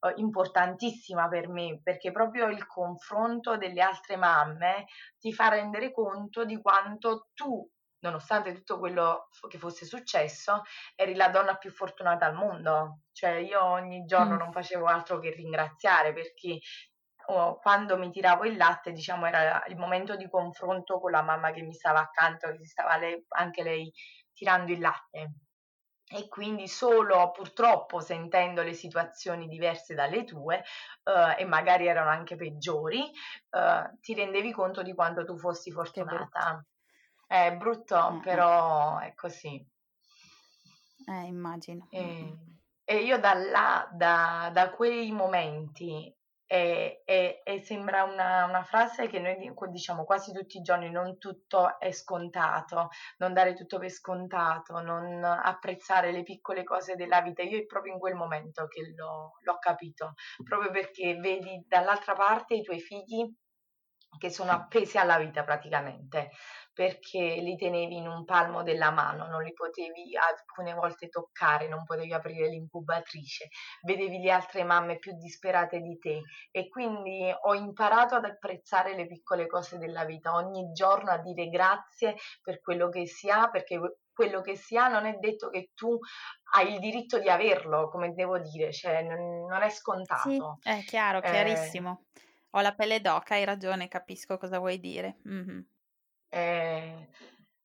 [0.00, 4.86] eh, importantissima per me perché proprio il confronto delle altre mamme
[5.18, 7.68] ti fa rendere conto di quanto tu
[8.00, 10.62] nonostante tutto quello che fosse successo,
[10.94, 13.00] eri la donna più fortunata al mondo.
[13.12, 16.58] Cioè io ogni giorno non facevo altro che ringraziare perché
[17.60, 21.62] quando mi tiravo il latte, diciamo, era il momento di confronto con la mamma che
[21.62, 23.92] mi stava accanto, che si stava lei, anche lei
[24.32, 25.32] tirando il latte.
[26.12, 30.64] E quindi solo purtroppo sentendo le situazioni diverse dalle tue,
[31.04, 32.98] uh, e magari erano anche peggiori,
[33.50, 36.64] uh, ti rendevi conto di quanto tu fossi fortunata.
[37.26, 38.20] È brutto, mm-hmm.
[38.22, 39.64] però è così.
[41.06, 41.86] Eh, immagino.
[41.90, 42.36] E,
[42.84, 46.12] e io da là, da, da quei momenti
[46.52, 51.16] e, e, e sembra una, una, frase che noi diciamo quasi tutti i giorni, non
[51.16, 57.42] tutto è scontato, non dare tutto per scontato, non apprezzare le piccole cose della vita.
[57.42, 62.54] Io è proprio in quel momento che l'ho, l'ho capito, proprio perché vedi dall'altra parte
[62.54, 63.32] i tuoi figli
[64.18, 66.30] che sono appesi alla vita praticamente
[66.72, 71.84] perché li tenevi in un palmo della mano, non li potevi alcune volte toccare, non
[71.84, 73.48] potevi aprire l'incubatrice,
[73.82, 79.06] vedevi le altre mamme più disperate di te e quindi ho imparato ad apprezzare le
[79.06, 83.78] piccole cose della vita, ogni giorno a dire grazie per quello che si ha, perché
[84.10, 85.98] quello che si ha non è detto che tu
[86.54, 90.58] hai il diritto di averlo, come devo dire, cioè non, è scontato.
[90.60, 92.04] Sì, è chiaro, eh, chiarissimo.
[92.14, 95.18] Eh, ho la pelle d'oca, hai ragione, capisco cosa vuoi dire.
[95.28, 95.60] Mm-hmm.
[96.28, 97.08] E,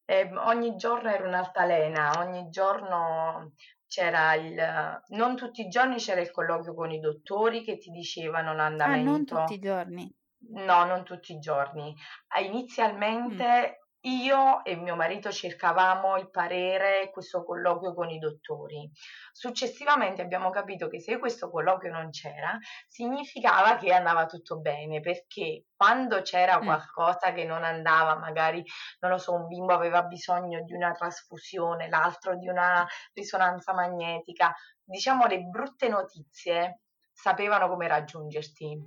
[0.05, 3.53] e ogni giorno era un'altalena, ogni giorno
[3.87, 5.01] c'era il...
[5.09, 9.09] non tutti i giorni c'era il colloquio con i dottori che ti dicevano l'andamento.
[9.09, 10.15] Ah, non tutti i giorni?
[10.47, 11.95] No, non tutti i giorni.
[12.41, 18.89] Inizialmente io e mio marito cercavamo il parere questo colloquio con i dottori.
[19.31, 25.65] Successivamente abbiamo capito che se questo colloquio non c'era, significava che andava tutto bene, perché
[25.75, 26.63] quando c'era mm.
[26.63, 28.63] qualcosa che non andava, magari,
[28.99, 34.53] non lo so, un bimbo aveva bisogno di una trasfusione, l'altro di una risonanza magnetica,
[34.83, 38.77] diciamo le brutte notizie sapevano come raggiungerti.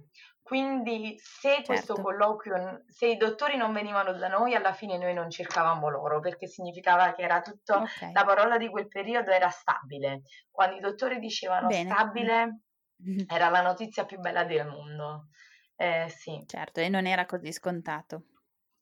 [0.48, 1.66] Quindi se certo.
[1.66, 6.20] questo colloquio, se i dottori non venivano da noi, alla fine noi non cercavamo loro,
[6.20, 8.12] perché significava che era tutto, okay.
[8.12, 10.22] la parola di quel periodo era stabile.
[10.50, 11.90] Quando i dottori dicevano Bene.
[11.90, 12.60] stabile,
[13.28, 15.26] era la notizia più bella del mondo.
[15.76, 16.42] Eh, sì.
[16.46, 18.22] Certo, e non era così scontato.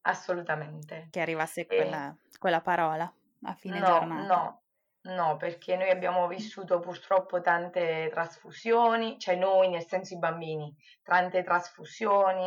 [0.02, 1.08] Assolutamente.
[1.10, 2.38] Che arrivasse quella, e...
[2.38, 4.34] quella parola a fine no, giornata.
[4.34, 4.62] No,
[5.06, 11.42] No, perché noi abbiamo vissuto purtroppo tante trasfusioni, cioè noi nel senso i bambini, tante
[11.42, 12.46] trasfusioni.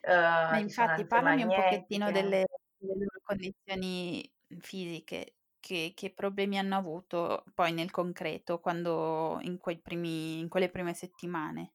[0.00, 2.46] Eh, Ma infatti parlami un pochettino delle,
[2.78, 9.80] delle loro condizioni fisiche, che, che, problemi hanno avuto poi nel concreto quando in, quei
[9.80, 11.72] primi, in quelle prime settimane.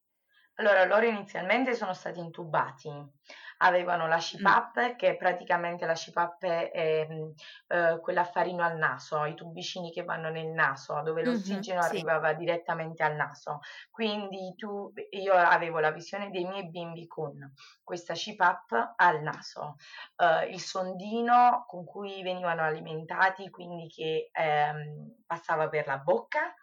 [0.62, 2.88] Allora, loro inizialmente sono stati intubati,
[3.58, 4.96] avevano la CPAP, mm.
[4.96, 7.08] che praticamente la CPAP è
[7.68, 11.88] eh, quell'affarino al naso, i tubicini che vanno nel naso, dove mm-hmm, l'ossigeno sì.
[11.88, 13.62] arrivava direttamente al naso.
[13.90, 17.52] Quindi tu, io avevo la visione dei miei bimbi con
[17.84, 19.78] questa CPAP al naso,
[20.18, 26.54] eh, il sondino con cui venivano alimentati, quindi che ehm, passava per la bocca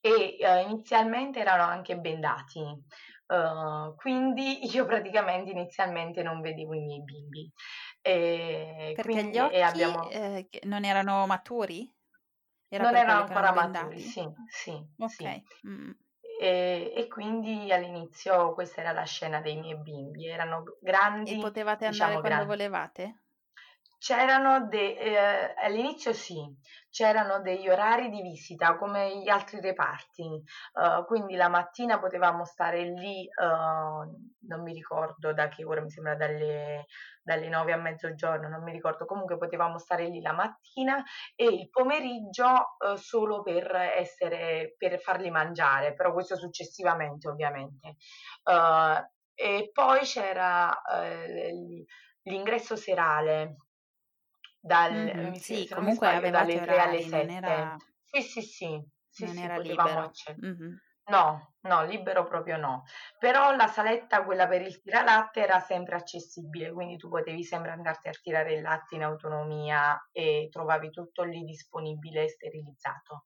[0.00, 7.02] e uh, inizialmente erano anche bendati, uh, quindi io praticamente inizialmente non vedevo i miei
[7.02, 7.52] bimbi.
[8.02, 10.08] E Perché quindi, gli occhi abbiamo...
[10.10, 11.92] eh, non erano maturi?
[12.68, 14.70] Era non erano ancora maturi, sì, sì.
[14.70, 15.10] Ok.
[15.10, 15.44] Sì.
[15.66, 15.90] Mm.
[16.40, 21.32] E, e, quindi all'inizio questa era la scena dei miei bimbi, erano grandi.
[21.32, 22.46] E potevate andare diciamo, quando grandi.
[22.46, 23.20] volevate?
[24.00, 26.40] C'erano de- eh, all'inizio sì,
[26.88, 32.82] c'erano degli orari di visita come gli altri reparti, uh, quindi la mattina potevamo stare
[32.82, 33.46] lì, uh,
[34.46, 36.86] non mi ricordo da che ora, mi sembra dalle,
[37.22, 41.04] dalle 9 a mezzogiorno, non mi ricordo, comunque potevamo stare lì la mattina
[41.36, 47.96] e il pomeriggio uh, solo per essere, per farli mangiare, però questo successivamente ovviamente.
[49.34, 50.82] e poi c'era
[52.22, 53.56] l'ingresso serale
[54.60, 57.30] dal, Mh-mh, sì, comunque avevate dalle 3 alle orari, non 7.
[57.30, 60.18] era Sì, sì, sì, sì, non sì, era libero.
[60.36, 60.80] Mh-mh.
[61.10, 62.84] no, no, libero proprio no.
[63.18, 68.08] Però la saletta, quella per il tiralatte, era sempre accessibile, quindi tu potevi sempre andarti
[68.08, 73.24] a tirare il latte in autonomia e trovavi tutto lì disponibile e sterilizzato.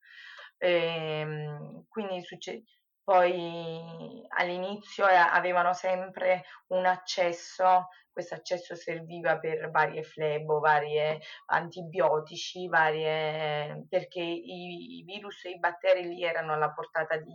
[0.59, 2.62] Ehm, quindi succe
[3.05, 12.69] poi all'inizio, ehm, avevano sempre un accesso questo accesso serviva per varie flebo, varie antibiotici,
[12.69, 17.35] varie perché i, i virus e i batteri lì erano alla portata di,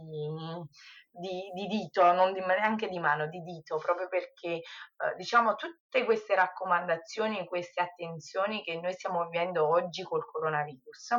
[1.12, 4.64] di, di dito, non di, neanche di mano, di dito, proprio perché eh,
[5.18, 11.14] diciamo tutte queste raccomandazioni, queste attenzioni che noi stiamo vivendo oggi col coronavirus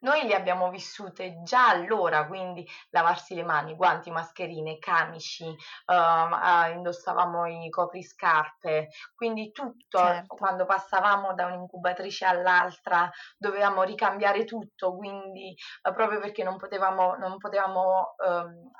[0.00, 7.46] noi le abbiamo vissute già allora, quindi lavarsi le mani, guanti, mascherine, camici, uh, indossavamo
[7.46, 10.34] i copriscarpe, quindi tutto, certo.
[10.34, 17.36] quando passavamo da un'incubatrice all'altra dovevamo ricambiare tutto, quindi uh, proprio perché non potevamo, non
[17.38, 18.70] potevamo um,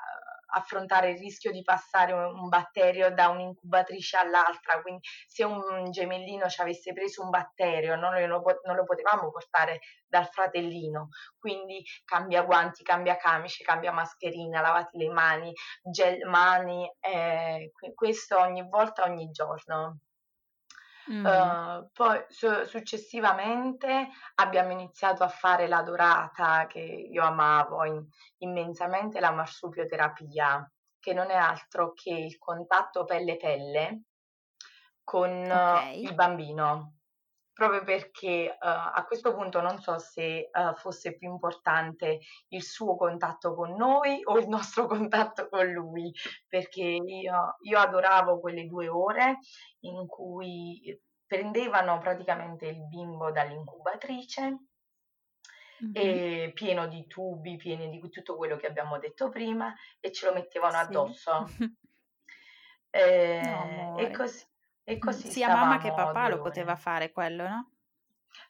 [0.50, 6.60] affrontare il rischio di passare un, batterio da un'incubatrice all'altra, quindi se un gemellino ci
[6.60, 11.08] avesse preso un batterio non lo, non lo potevamo portare dal fratellino,
[11.38, 18.66] quindi cambia guanti, cambia camice, cambia mascherina, lavati le mani, gel mani, eh, questo ogni
[18.68, 20.00] volta, ogni giorno.
[21.10, 21.24] Mm.
[21.24, 28.06] Uh, poi su- successivamente abbiamo iniziato a fare la dorata che io amavo in-
[28.38, 34.02] immensamente, la marsupioterapia, che non è altro che il contatto pelle-pelle
[35.02, 36.02] con okay.
[36.02, 36.97] il bambino.
[37.58, 42.94] Proprio perché uh, a questo punto non so se uh, fosse più importante il suo
[42.94, 46.14] contatto con noi o il nostro contatto con lui,
[46.46, 49.38] perché io, io adoravo quelle due ore
[49.80, 54.58] in cui prendevano praticamente il bimbo dall'incubatrice,
[55.84, 56.50] mm-hmm.
[56.52, 60.74] pieno di tubi, pieni di tutto quello che abbiamo detto prima, e ce lo mettevano
[60.74, 60.84] sì.
[60.84, 61.44] addosso.
[62.90, 64.46] eh, no, e così,
[64.88, 67.70] e così Sia mamma che papà lo poteva fare quello, no?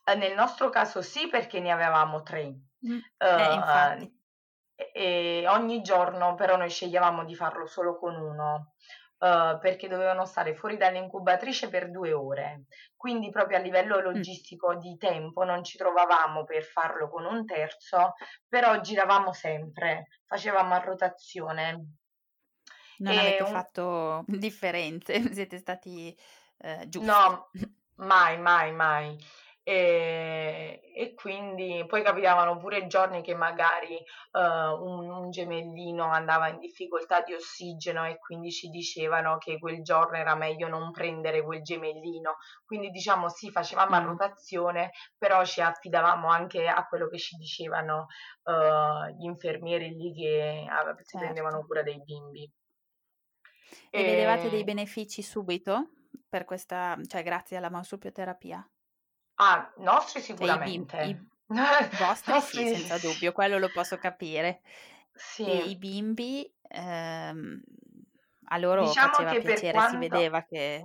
[0.04, 2.54] Eh, nel nostro caso sì, perché ne avevamo tre.
[2.86, 2.98] Mm.
[3.18, 4.12] Uh,
[4.76, 8.74] e, e ogni giorno però noi sceglievamo di farlo solo con uno
[9.18, 12.66] uh, perché dovevano stare fuori dall'incubatrice per due ore.
[12.94, 14.78] Quindi proprio a livello logistico mm.
[14.78, 18.14] di tempo non ci trovavamo per farlo con un terzo,
[18.46, 21.97] però giravamo sempre, facevamo a rotazione.
[22.98, 23.50] Non e avete un...
[23.50, 26.16] fatto differenze, siete stati
[26.58, 27.06] eh, giusti.
[27.06, 27.50] No,
[27.96, 29.18] mai, mai, mai.
[29.68, 36.58] E, e, quindi poi capitavano pure giorni che magari uh, un, un, gemellino andava in
[36.58, 41.60] difficoltà di ossigeno e quindi ci dicevano che quel giorno era meglio non prendere quel
[41.60, 42.36] gemellino.
[42.64, 44.06] Quindi diciamo sì, facevamo a mm.
[44.06, 48.06] rotazione, però ci affidavamo anche a quello che ci dicevano
[48.44, 51.18] uh, gli infermieri lì che uh, si certo.
[51.18, 52.50] prendevano cura dei bimbi.
[53.90, 55.90] E, e vedevate dei benefici subito
[56.28, 58.68] per questa, cioè grazie alla massopioterapia?
[59.36, 60.96] Ah, nostri sicuramente.
[60.96, 61.18] Cioè, i, i
[61.98, 62.68] vostri nostri...
[62.68, 64.60] sì, senza dubbio, quello lo posso capire.
[65.12, 65.44] Sì.
[65.44, 67.60] E i bimbi, ehm,
[68.44, 69.92] a loro diciamo faceva piacere, quanto...
[69.92, 70.84] si vedeva che...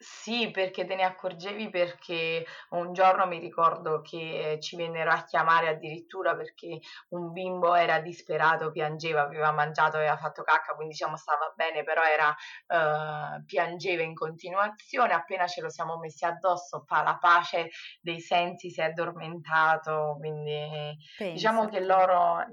[0.00, 5.66] Sì, perché te ne accorgevi perché un giorno mi ricordo che ci vennero a chiamare
[5.66, 11.52] addirittura perché un bimbo era disperato, piangeva, aveva mangiato, aveva fatto cacca, quindi diciamo stava
[11.56, 12.28] bene, però era,
[12.68, 15.14] uh, piangeva in continuazione.
[15.14, 17.68] Appena ce lo siamo messi addosso, fa la pace
[18.00, 21.58] dei sensi, si è addormentato, quindi Pensa.
[21.58, 22.44] diciamo che loro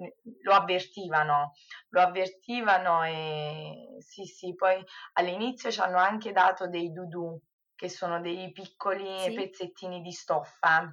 [0.42, 1.52] lo avvertivano,
[1.90, 7.35] lo avvertivano e sì, sì, poi all'inizio ci hanno anche dato dei dudù
[7.86, 9.34] che sono dei piccoli sì.
[9.34, 10.92] pezzettini di stoffa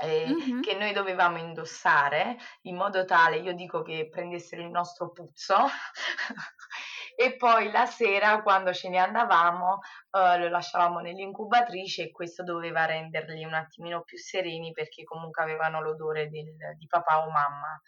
[0.00, 0.60] eh, mm-hmm.
[0.60, 5.56] che noi dovevamo indossare in modo tale, io dico che prendessero il nostro puzzo
[7.16, 9.80] e poi la sera quando ce ne andavamo
[10.10, 15.82] uh, lo lasciavamo nell'incubatrice e questo doveva renderli un attimino più sereni perché comunque avevano
[15.82, 17.80] l'odore del, di papà o mamma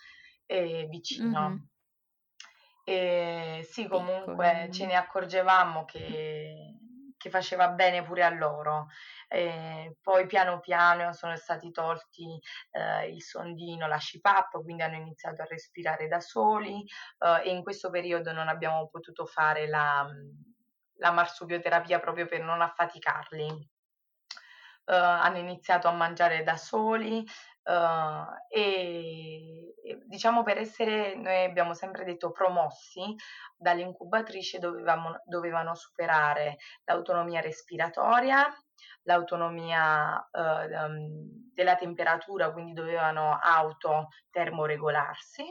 [0.46, 1.48] eh, vicino.
[1.48, 1.58] Mm-hmm.
[2.86, 4.72] E sì, comunque Piccolo.
[4.72, 6.74] ce ne accorgevamo che
[7.24, 8.88] che faceva bene pure a loro.
[9.28, 12.38] Eh, poi piano piano sono stati tolti
[12.70, 16.84] eh, il sondino, la CPAP, quindi hanno iniziato a respirare da soli
[17.18, 20.06] eh, e in questo periodo non abbiamo potuto fare la,
[20.98, 23.72] la marsupioterapia proprio per non affaticarli.
[24.86, 27.24] Uh, hanno iniziato a mangiare da soli,
[27.64, 33.14] Uh, e diciamo per essere, noi abbiamo sempre detto promossi
[33.56, 38.46] dall'incubatrice dovevamo, dovevano superare l'autonomia respiratoria,
[39.04, 40.68] l'autonomia uh,
[41.54, 45.50] della temperatura, quindi dovevano autotermoregolarsi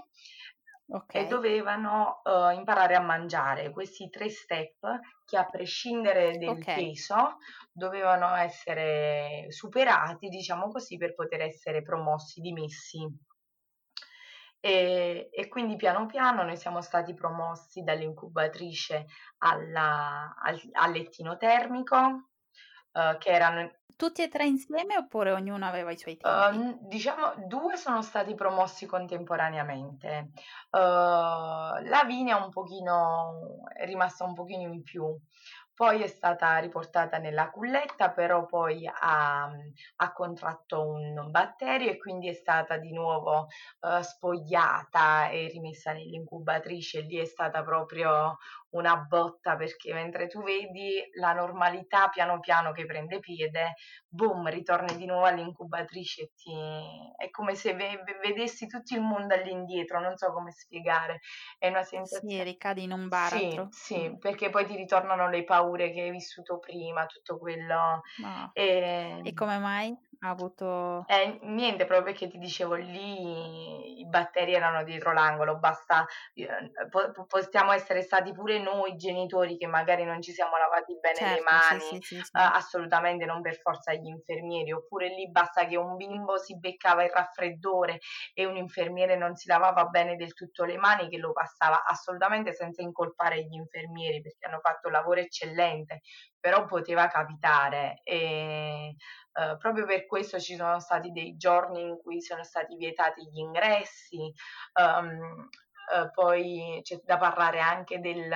[0.88, 1.24] okay.
[1.24, 3.72] e dovevano uh, imparare a mangiare.
[3.72, 6.76] Questi tre step che a prescindere del okay.
[6.76, 7.38] peso
[7.72, 13.08] dovevano essere superati, diciamo così, per poter essere promossi, dimessi.
[14.66, 19.08] E, e, quindi piano piano noi siamo stati promossi dall'incubatrice
[19.40, 22.30] alla, al, al lettino termico,
[22.94, 26.58] uh, che erano tutti e tre insieme oppure ognuno aveva i suoi tempi?
[26.58, 30.32] Uh, diciamo, due sono stati promossi contemporaneamente.
[30.72, 35.06] Uh, Lavinia un pochino, è rimasta un pochino in più.
[35.76, 39.50] Poi è stata riportata nella culletta, però poi ha,
[39.96, 43.48] ha contratto un batterio e quindi è stata di nuovo
[43.80, 47.02] uh, spogliata e rimessa nell'incubatrice.
[47.02, 48.38] Lì è stata proprio
[48.74, 53.76] una botta perché mentre tu vedi la normalità piano piano che prende piede,
[54.08, 56.54] boom, ritorni di nuovo all'incubatrice e ti...
[57.18, 61.20] è come se ve- vedessi tutto il mondo all'indietro, non so come spiegare,
[61.58, 62.36] è una sensazione...
[62.36, 63.68] Sì, ricadi in un baratro.
[63.72, 68.02] Sì, sì, perché poi ti ritornano le paure che hai vissuto prima, tutto quello...
[68.18, 68.52] No.
[68.54, 69.22] E...
[69.24, 69.96] e come mai?
[70.24, 71.06] Ha avuto...
[71.08, 76.48] Eh, niente, proprio perché ti dicevo lì i batteri erano dietro l'angolo, basta, eh,
[76.90, 81.34] po- possiamo essere stati pure noi genitori che magari non ci siamo lavati bene certo,
[81.34, 85.66] le mani, sì, sì, sì, uh, assolutamente non per forza gli infermieri, oppure lì basta
[85.66, 88.00] che un bimbo si beccava il raffreddore
[88.34, 92.54] e un infermiere non si lavava bene del tutto le mani che lo passava assolutamente
[92.54, 96.02] senza incolpare gli infermieri perché hanno fatto un lavoro eccellente,
[96.44, 98.02] però poteva capitare.
[98.04, 98.98] E
[99.32, 103.38] uh, proprio per questo ci sono stati dei giorni in cui sono stati vietati gli
[103.38, 104.30] ingressi,
[104.74, 108.28] um, uh, poi c'è da parlare anche del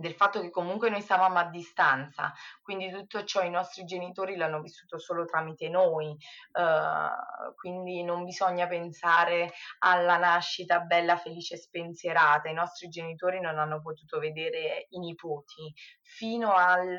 [0.00, 2.32] del fatto che comunque noi stavamo a distanza,
[2.62, 8.66] quindi tutto ciò i nostri genitori l'hanno vissuto solo tramite noi, uh, quindi non bisogna
[8.66, 14.98] pensare alla nascita bella, felice e spensierata, i nostri genitori non hanno potuto vedere i
[14.98, 15.72] nipoti.
[16.00, 16.96] Fino al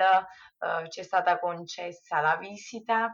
[0.60, 3.06] uh, ci è stata concessa la visita,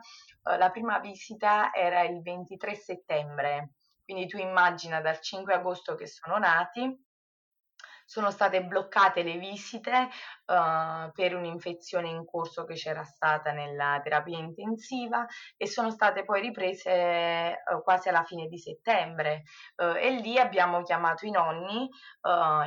[0.43, 3.71] uh, la prima visita era il 23 settembre,
[4.03, 7.05] quindi tu immagina dal 5 agosto che sono nati
[8.07, 10.07] sono state bloccate le visite
[10.45, 15.25] uh, per un'infezione in corso che c'era stata nella terapia intensiva
[15.57, 19.43] e sono state poi riprese uh, quasi alla fine di settembre.
[19.75, 21.89] Uh, e lì abbiamo chiamato i nonni,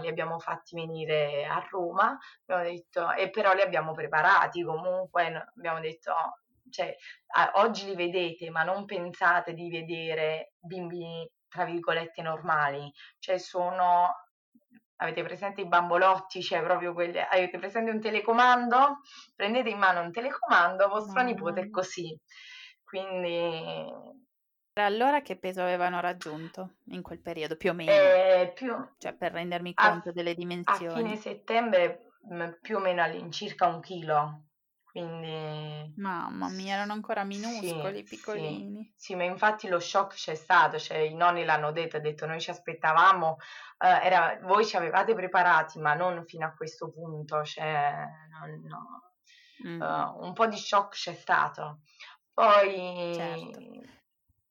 [0.01, 6.13] li abbiamo fatti venire a Roma detto, e però li abbiamo preparati comunque, abbiamo detto
[6.71, 6.95] cioè,
[7.55, 14.15] oggi li vedete, ma non pensate di vedere bimbi tra virgolette normali, cioè sono
[15.01, 19.01] avete presente i bambolotti, cioè proprio quelli, avete presente un telecomando?
[19.35, 21.27] Prendete in mano un telecomando, vostro mm.
[21.27, 22.19] nipote è così.
[22.85, 24.19] Quindi...
[24.75, 27.91] Allora che peso avevano raggiunto in quel periodo, più o meno?
[27.91, 28.75] Eh, più...
[28.99, 30.87] Cioè per rendermi conto a, delle dimensioni.
[30.87, 32.07] A fine settembre
[32.61, 34.45] più o meno all'incirca un chilo.
[34.91, 35.93] Quindi...
[35.97, 38.93] Mamma mia, erano ancora minuscoli, sì, piccolini.
[38.97, 42.27] Sì, sì, ma infatti lo shock c'è stato, cioè i nonni l'hanno detto, hanno detto
[42.27, 47.45] noi ci aspettavamo, uh, era, voi ci avevate preparati, ma non fino a questo punto,
[47.45, 49.69] cioè, non, no.
[49.69, 49.81] mm.
[49.81, 51.83] uh, un po' di shock c'è stato.
[52.33, 53.13] Poi...
[53.15, 53.99] Certo.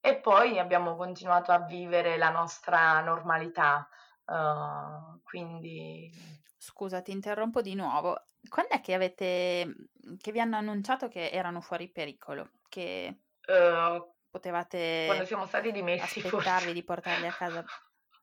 [0.02, 3.86] E poi abbiamo continuato a vivere la nostra normalità,
[4.24, 6.10] uh, quindi...
[6.58, 8.29] Scusa, ti interrompo di nuovo.
[8.48, 12.52] Quando è che avete mhmm, che vi hanno annunciato che erano fuori pericolo?
[12.68, 13.18] Che
[13.48, 16.74] uh, potevate quando siamo stati dimessi aspettarvi forse.
[16.74, 17.66] di portarli a casa?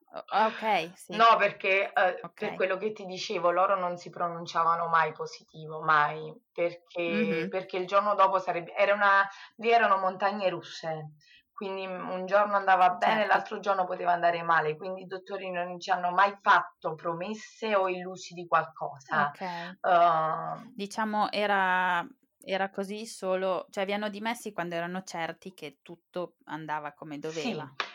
[0.09, 1.15] ok, sì.
[1.15, 2.49] No, perché uh, okay.
[2.49, 7.49] per quello che ti dicevo, loro non si pronunciavano mai positivo, mai, perché, mm-hmm.
[7.49, 8.73] perché il giorno dopo sarebbe...
[8.73, 11.11] Era una, lì erano montagne russe,
[11.57, 13.33] quindi un giorno andava bene, certo.
[13.33, 17.89] l'altro giorno poteva andare male, quindi i dottori non ci hanno mai fatto promesse o
[17.89, 19.31] illusi di qualcosa.
[19.33, 19.79] Okay.
[19.81, 22.07] Uh, diciamo era,
[22.43, 27.73] era, così solo, cioè vi hanno dimessi quando erano certi che tutto andava come doveva.
[27.75, 27.86] Sì.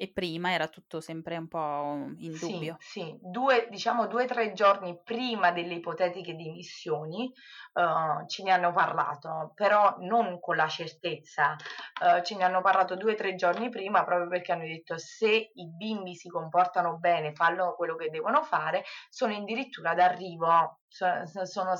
[0.00, 2.76] E prima era tutto sempre un po' in Sì, dubbio.
[2.78, 7.32] sì, due, diciamo due o tre giorni prima delle ipotetiche dimissioni
[7.72, 11.56] uh, ce ne hanno parlato, però non con la certezza,
[12.00, 15.50] uh, ce ne hanno parlato due o tre giorni prima proprio perché hanno detto se
[15.52, 21.72] i bimbi si comportano bene, fanno quello che devono fare, sono addirittura d'arrivo, sono, sono,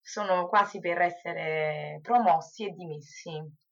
[0.00, 3.66] sono quasi per essere promossi e dimessi.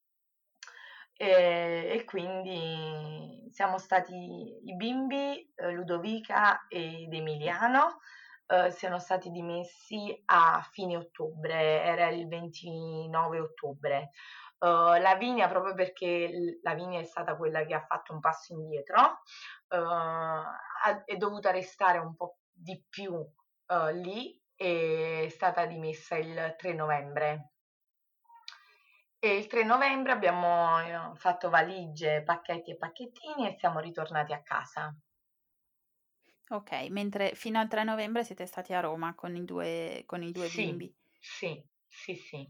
[1.17, 8.01] E, e quindi siamo stati i bimbi, eh, Ludovica ed Emiliano,
[8.49, 14.11] eh, siano stati dimessi a fine ottobre, era il 29 ottobre.
[14.59, 19.21] Uh, Lavinia, proprio perché Lavinia è stata quella che ha fatto un passo indietro,
[19.69, 26.55] uh, è dovuta restare un po' di più uh, lì e è stata dimessa il
[26.57, 27.56] 3 novembre.
[29.27, 34.41] E il 3 novembre abbiamo eh, fatto valigie, pacchetti e pacchettini e siamo ritornati a
[34.41, 34.95] casa.
[36.51, 40.31] Ok, mentre fino al 3 novembre siete stati a Roma con i due, con i
[40.31, 40.95] due sì, bimbi?
[41.19, 42.49] Sì, sì, sì.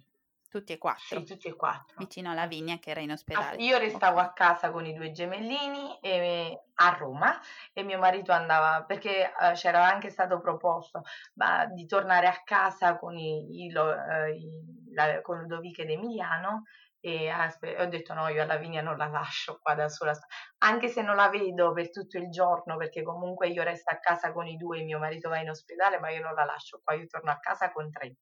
[0.50, 1.18] Tutti e quattro?
[1.20, 1.96] Sì, tutti e quattro.
[1.96, 3.56] Vicino alla Vigna che era in ospedale?
[3.62, 4.28] Io restavo okay.
[4.28, 7.40] a casa con i due gemellini e, a Roma
[7.72, 11.04] e mio marito andava, perché uh, c'era anche stato proposto
[11.34, 16.64] ma, di tornare a casa con, i, i, uh, i, la, con Ludovica ed Emiliano
[16.98, 20.12] e aspe- ho detto no, io alla Vigna non la lascio qua da sola,
[20.58, 24.32] anche se non la vedo per tutto il giorno, perché comunque io resto a casa
[24.32, 27.06] con i due, mio marito va in ospedale, ma io non la lascio qua, io
[27.06, 28.16] torno a casa con tre.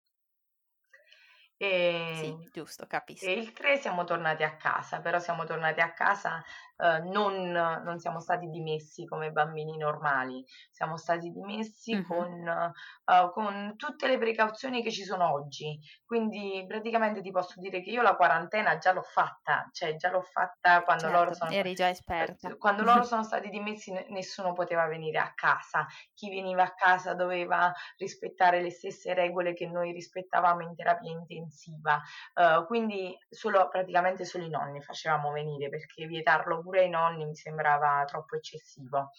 [1.57, 3.25] E, sì, giusto, capisco.
[3.25, 6.45] E il 3 siamo tornati a casa, però siamo tornati a casa
[6.77, 12.05] eh, non, non, siamo stati dimessi come bambini normali, siamo stati dimessi uh-huh.
[12.05, 12.73] con,
[13.05, 15.79] uh, con, tutte le precauzioni che ci sono oggi.
[16.05, 20.23] Quindi praticamente ti posso dire che io la quarantena già l'ho fatta, cioè già l'ho
[20.23, 22.49] fatta quando certo, loro sono eri già esperta.
[22.49, 25.87] Eh, quando loro sono stati dimessi nessuno poteva venire a casa.
[26.13, 32.03] Chi veniva a casa doveva rispettare le stesse regole che noi rispettavamo in terapia intensiva.
[32.35, 37.37] Uh, quindi solo, praticamente solo i nonni facevamo venire perché vietarlo pure ai nonni mi
[37.37, 39.11] sembrava troppo eccessivo.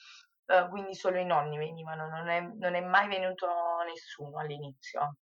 [0.45, 3.47] Uh, quindi solo i nonni venivano, non è, non è mai venuto
[3.87, 5.17] nessuno all'inizio.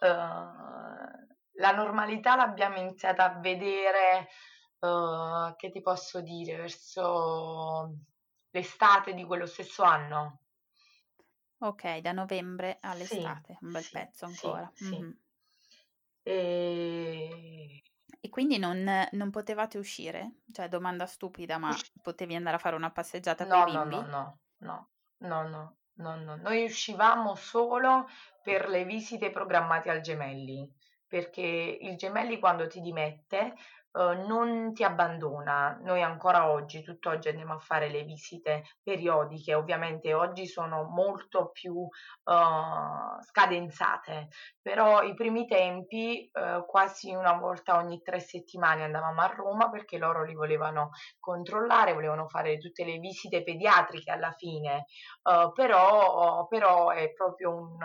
[0.00, 4.28] Uh, la normalità l'abbiamo iniziata a vedere,
[4.80, 7.94] uh, che ti posso dire, verso
[8.50, 10.40] l'estate di quello stesso anno.
[11.58, 14.70] Ok, da novembre all'estate, sì, un bel sì, pezzo ancora.
[14.72, 15.10] Sì, mm-hmm.
[16.22, 17.82] E
[18.20, 20.42] e quindi non, non potevate uscire?
[20.52, 23.94] Cioè, domanda stupida, ma potevi andare a fare una passeggiata no, con i bimbi?
[23.94, 26.36] No, no, no, no, no, no, no.
[26.36, 28.08] Noi uscivamo solo
[28.42, 30.70] per le visite programmate al Gemelli,
[31.10, 33.54] perché il Gemelli quando ti dimette
[33.92, 35.76] Uhm, non ti abbandona.
[35.82, 41.74] Noi ancora oggi, tutt'oggi andiamo a fare le visite periodiche, ovviamente oggi sono molto più
[41.74, 44.28] uh, scadenzate,
[44.62, 49.98] però i primi tempi uh, quasi una volta ogni tre settimane andavamo a Roma perché
[49.98, 54.84] loro li volevano controllare, volevano fare tutte le visite pediatriche alla fine,
[55.24, 57.76] uh, però, però è proprio un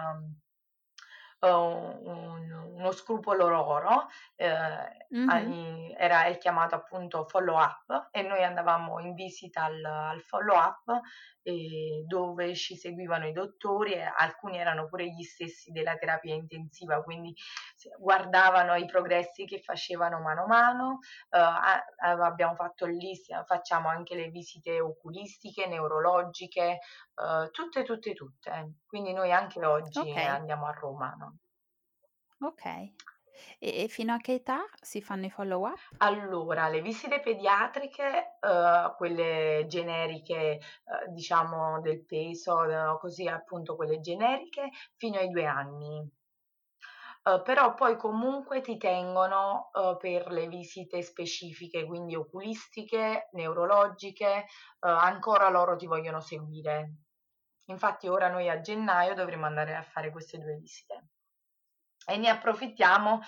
[1.53, 5.91] un, uno scrupolo loro, eh, mm-hmm.
[5.97, 10.89] era è chiamato appunto follow up e noi andavamo in visita al, al follow up
[10.89, 11.01] eh,
[12.05, 17.35] dove ci seguivano i dottori e alcuni erano pure gli stessi della terapia intensiva, quindi
[17.99, 21.39] guardavano i progressi che facevano mano a mano, eh,
[21.99, 23.13] abbiamo fatto lì,
[23.45, 26.79] facciamo anche le visite oculistiche, neurologiche,
[27.15, 28.77] eh, tutte, tutte, tutte.
[28.87, 30.25] Quindi noi anche oggi okay.
[30.25, 31.15] andiamo a Roma.
[31.17, 31.37] No?
[32.47, 32.93] Ok.
[33.59, 35.79] E, fino a che età si fanno i follow up?
[35.97, 43.99] Allora, le visite pediatriche, uh, quelle generiche, uh, diciamo del peso, uh, così appunto quelle
[43.99, 46.09] generiche, fino ai due anni.
[47.43, 54.45] però poi comunque ti tengono per le visite specifiche, quindi oculistiche, neurologiche,
[54.81, 56.97] ancora loro ti vogliono seguire.
[57.65, 61.07] Infatti ora noi a gennaio dovremo andare a fare queste due visite
[62.05, 63.21] e ne approfittiamo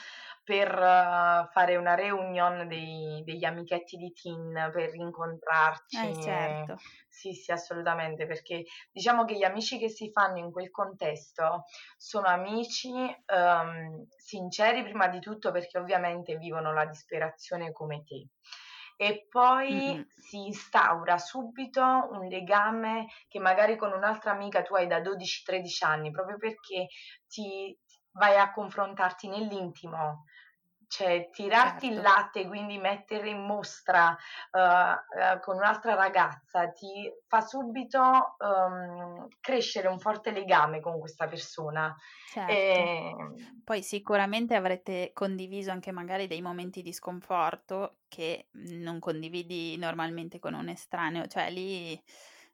[0.44, 6.10] per uh, fare una reunion dei, degli amichetti di Tin per rincontrarci.
[6.10, 6.78] Eh, certo.
[7.10, 11.66] Sì, sì, assolutamente, perché diciamo che gli amici che si fanno in quel contesto
[11.98, 18.28] sono amici um, sinceri prima di tutto perché ovviamente vivono la disperazione come te
[19.00, 20.02] e poi mm-hmm.
[20.10, 26.10] si instaura subito un legame che magari con un'altra amica tu hai da 12-13 anni,
[26.10, 26.88] proprio perché
[27.28, 27.78] ti
[28.18, 30.26] vai a confrontarti nell'intimo
[30.88, 32.00] cioè tirarti Certo.
[32.00, 34.18] il latte, quindi mettere in mostra
[34.52, 38.02] uh, uh, con un'altra ragazza, ti fa subito
[38.40, 41.96] um, crescere un forte legame con questa persona.
[42.32, 42.52] Certo.
[42.52, 43.16] E...
[43.64, 50.54] Poi sicuramente avrete condiviso anche magari dei momenti di sconforto che non condividi normalmente con
[50.54, 52.02] un estraneo, cioè lì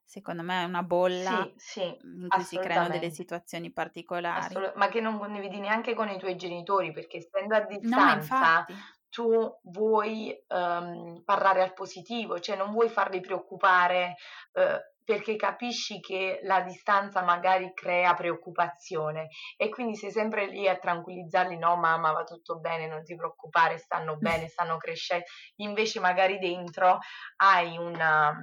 [0.04, 4.46] secondo me è una bolla sì, sì, in cui si creano delle situazioni particolari.
[4.46, 8.76] Assolut- ma che non condividi neanche con i tuoi genitori, perché essendo a distanza no,
[9.08, 14.16] tu vuoi um, parlare al positivo, cioè non vuoi farli preoccupare
[14.52, 20.78] uh, perché capisci che la distanza magari crea preoccupazione e quindi sei sempre lì a
[20.78, 25.26] tranquillizzarli, no mamma va tutto bene, non ti preoccupare, stanno bene, stanno crescendo,
[25.56, 26.98] invece magari dentro
[27.36, 28.34] hai una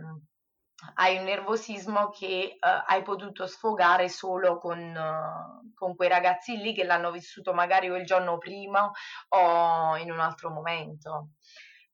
[0.95, 6.73] hai un nervosismo che uh, hai potuto sfogare solo con, uh, con, quei ragazzi lì
[6.73, 8.91] che l'hanno vissuto magari o il giorno prima
[9.29, 11.29] o in un altro momento.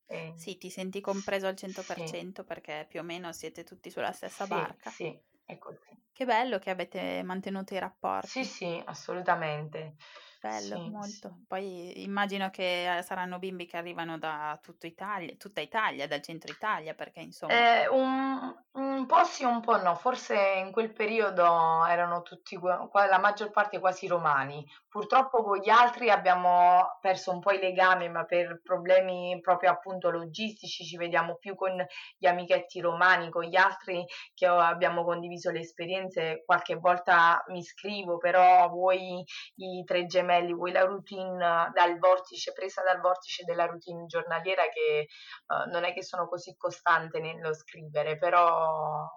[0.06, 2.44] Eh, sì, ti senti compreso al 100% sì.
[2.46, 4.90] perché più o meno siete tutti sulla stessa sì, barca.
[4.90, 6.06] Sì, è così.
[6.14, 8.28] Che bello che avete mantenuto i rapporti.
[8.28, 9.96] Sì, sì, assolutamente.
[10.40, 11.30] Bello, Sì, molto.
[11.36, 11.46] sì.
[11.48, 16.52] Poi immagino che eh, saranno bimbi che arrivano da tutta Italia, tutta Italia, dal centro
[16.52, 17.54] Italia, perché insomma...
[17.54, 19.96] Eh, un, un po' sì, un po' no.
[19.96, 24.66] Forse in quel periodo erano tutti, la maggior parte quasi romani.
[24.88, 30.10] Purtroppo con gli altri abbiamo perso un po' i legami, ma per problemi proprio appunto
[30.10, 31.86] logistici ci vediamo più con
[32.18, 36.44] gli amichetti romani, con gli altri che abbiamo condiviso le esperienze.
[36.46, 39.24] Qualche volta mi scrivo, però voi
[39.56, 45.08] i tre gemelli, vuoi la routine dal vortice, presa dal vortice della routine giornaliera che
[45.48, 49.08] uh, non è che sono così costante nello scrivere, però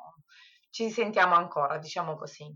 [0.70, 2.52] ci sentiamo ancora, diciamo così.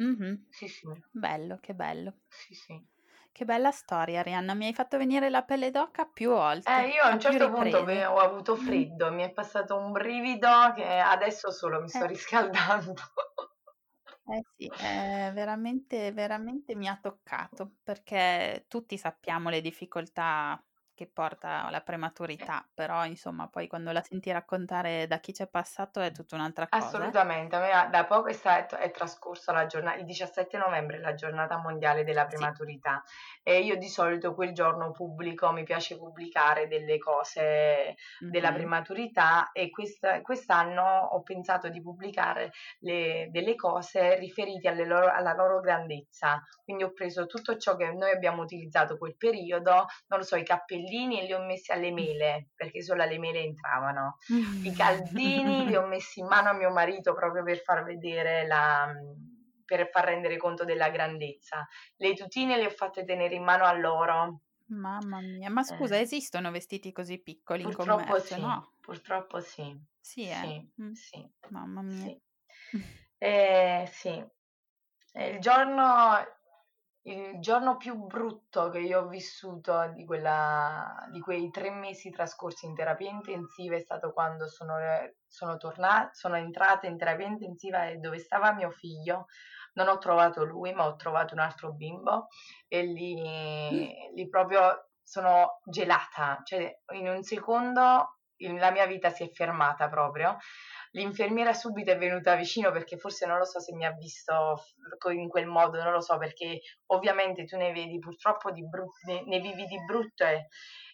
[0.00, 0.34] Mm-hmm.
[0.48, 0.88] Sì, sì.
[1.10, 2.14] Bello, che bello.
[2.28, 2.90] Sì, sì.
[3.32, 4.54] Che bella storia, Arianna.
[4.54, 6.70] Mi hai fatto venire la pelle d'oca più volte.
[6.70, 10.86] Eh, io a un certo punto ho avuto freddo, mi è passato un brivido che
[10.86, 12.08] adesso solo mi sto eh.
[12.08, 12.94] riscaldando.
[14.24, 20.64] Eh sì, eh, veramente, veramente mi ha toccato perché tutti sappiamo le difficoltà
[20.94, 26.00] che porta alla prematurità, però insomma poi quando la senti raccontare da chi c'è passato
[26.00, 26.84] è tutta un'altra cosa.
[26.86, 31.14] Assolutamente, a me da poco è, stato, è trascorsa la giornata, il 17 novembre, la
[31.14, 33.42] giornata mondiale della prematurità sì.
[33.42, 38.30] e io di solito quel giorno pubblico, mi piace pubblicare delle cose mm-hmm.
[38.30, 45.32] della prematurità e quest, quest'anno ho pensato di pubblicare le, delle cose riferite loro, alla
[45.32, 50.22] loro grandezza, quindi ho preso tutto ciò che noi abbiamo utilizzato quel periodo, non lo
[50.22, 50.44] so, i
[50.82, 54.18] cappellini, e li ho messi alle mele perché solo alle mele entravano.
[54.62, 58.92] I caldini li ho messi in mano a mio marito proprio per far vedere la
[59.64, 61.66] per far rendere conto della grandezza.
[61.96, 64.40] Le tutine le ho fatte tenere in mano a loro.
[64.66, 66.00] Mamma mia, ma scusa, eh.
[66.00, 68.72] esistono vestiti così piccoli purtroppo in commercio, sì, no?
[68.80, 69.80] Purtroppo sì.
[69.98, 70.34] Sì, eh?
[70.34, 70.92] sì, mm.
[70.92, 71.30] sì.
[71.48, 72.04] Mamma mia.
[72.04, 72.20] Sì.
[73.22, 74.20] Eh, sì.
[75.14, 76.26] Il giorno
[77.04, 82.66] il giorno più brutto che io ho vissuto di, quella, di quei tre mesi trascorsi
[82.66, 84.76] in terapia intensiva è stato quando sono,
[85.26, 89.26] sono, tornata, sono entrata in terapia intensiva e dove stava mio figlio
[89.74, 92.28] non ho trovato lui ma ho trovato un altro bimbo
[92.68, 98.18] e lì, lì proprio sono gelata, cioè in un secondo
[98.48, 100.36] la mia vita si è fermata proprio.
[100.92, 104.62] L'infermiera subito è venuta vicino perché forse non lo so se mi ha visto
[105.10, 109.24] in quel modo, non lo so perché ovviamente tu ne vedi purtroppo di brutto, ne,
[109.24, 110.48] ne vivi di brutto e,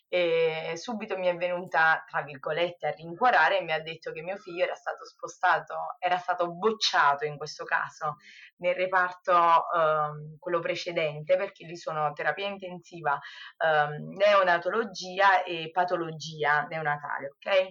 [0.09, 4.37] e subito mi è venuta, tra virgolette, a rincuorare e mi ha detto che mio
[4.37, 8.17] figlio era stato spostato, era stato bocciato in questo caso
[8.59, 13.19] nel reparto um, quello precedente perché lì sono terapia intensiva,
[13.65, 17.69] um, neonatologia e patologia neonatale, ok?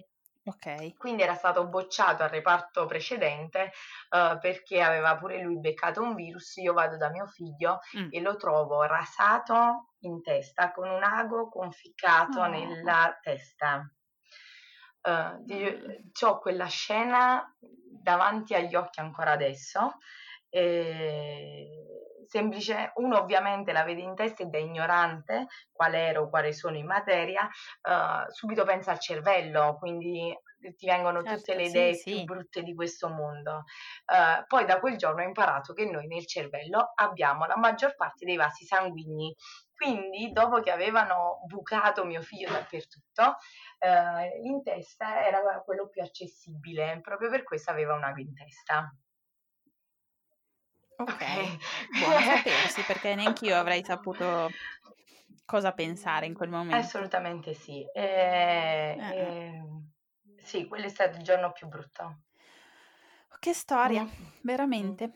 [0.48, 0.96] Ok.
[0.96, 3.70] Quindi era stato bocciato al reparto precedente
[4.10, 6.56] uh, perché aveva pure lui beccato un virus.
[6.56, 8.08] Io vado da mio figlio mm.
[8.10, 12.46] e lo trovo rasato in testa con un ago conficcato oh.
[12.46, 13.92] nella testa.
[15.02, 16.26] Uh, mm.
[16.26, 19.98] Ho quella scena davanti agli occhi ancora adesso.
[20.48, 26.76] E semplice, uno ovviamente la vede in testa e da ignorante qual ero, quali sono
[26.76, 30.36] in materia, uh, subito pensa al cervello, quindi
[30.76, 32.24] ti vengono certo, tutte le idee sì, più sì.
[32.24, 33.64] brutte di questo mondo.
[34.06, 38.24] Uh, poi da quel giorno ho imparato che noi nel cervello abbiamo la maggior parte
[38.24, 39.34] dei vasi sanguigni.
[39.74, 43.36] Quindi, dopo che avevano bucato mio figlio dappertutto,
[43.78, 48.92] uh, in testa era quello più accessibile, proprio per questo aveva un ago in testa.
[50.98, 51.24] Ok,
[52.00, 54.50] buono sapersi perché neanche io avrei saputo
[55.44, 56.76] cosa pensare in quel momento.
[56.76, 57.84] Assolutamente sì.
[57.94, 59.16] Eh, Eh, eh.
[59.16, 59.62] eh,
[60.42, 62.22] sì, quello è stato il giorno più brutto.
[63.38, 64.26] Che storia, Mm, mm.
[64.40, 65.12] veramente.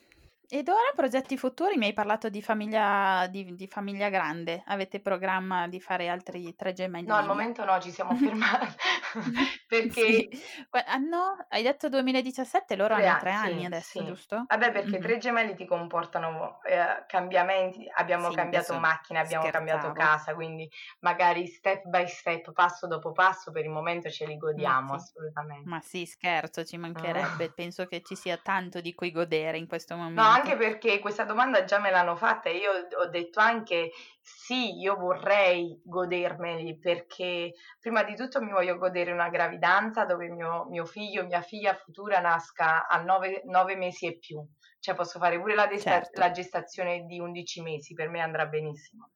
[0.49, 1.77] Ed ora progetti futuri?
[1.79, 4.63] Mi hai parlato di famiglia, di, di famiglia grande.
[4.67, 6.75] Avete programma di fare altri tre
[7.07, 8.67] No, al momento no, ci siamo fermati.
[9.69, 10.29] perché
[10.71, 14.05] Que- Hanno, hai detto 2017, loro tre hanno anni, tre anni sì, adesso, sì.
[14.05, 14.51] giusto?
[14.53, 15.01] Vabbè, perché Mhm.
[15.01, 19.93] tre gemelli ti comportano eh, cambiamenti, abbiamo Sì, cambiato macchina, abbiamo cambiato scherzavo.
[19.93, 24.73] casa, quindi magari step by step, passo dopo passo, per il momento ce li Ma
[24.77, 25.71] godiamo sì, assolutamente.
[25.71, 27.19] ma sì, scherzo, ci Ah.
[27.19, 27.53] mancherebbe.
[27.53, 30.25] Penso che ci sia tanto di cui godere in questo No, momento.
[30.25, 34.95] anche perché questa domanda già me l'hanno fatta e io ho detto anche sì, io
[34.97, 41.25] vorrei godermeli perché prima di tutto mi voglio godere una gravidanza dove mio, mio figlio,
[41.27, 44.41] mia figlia futura nasca a nove, nove mesi e più.
[44.79, 46.21] Cioè posso fare pure la, desta- Certo.
[46.21, 49.11] la gestazione di 11 mesi, per me andrà benissimo.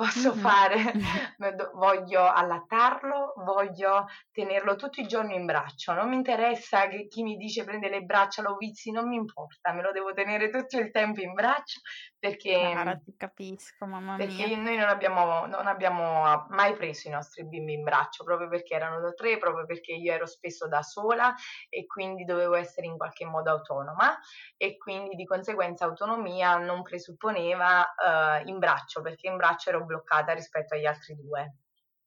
[0.00, 0.34] Posso Mhm.
[0.34, 0.94] fare,
[1.74, 5.92] voglio allattarlo, voglio tenerlo tutti i giorni in braccio.
[5.92, 9.72] Non mi interessa che chi mi dice prende le braccia, lo vizi, non mi importa,
[9.72, 11.80] me lo devo tenere tutto il tempo in braccio
[12.18, 14.54] perché, Chiara, ti capisco, mamma perché mia.
[14.54, 19.00] noi non abbiamo, non abbiamo mai preso i nostri bimbi in braccio proprio perché erano
[19.00, 21.34] da tre, proprio perché io ero spesso da sola
[21.70, 24.18] e quindi dovevo essere in qualche modo autonoma
[24.58, 30.32] e quindi di conseguenza autonomia non presupponeva eh, in braccio perché in braccio ero bloccata
[30.32, 31.56] rispetto agli altri due.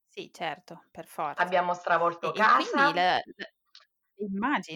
[0.08, 1.44] Sì, certo, per forza.
[1.44, 3.48] Abbiamo E, stravolto e quindi casa la- la-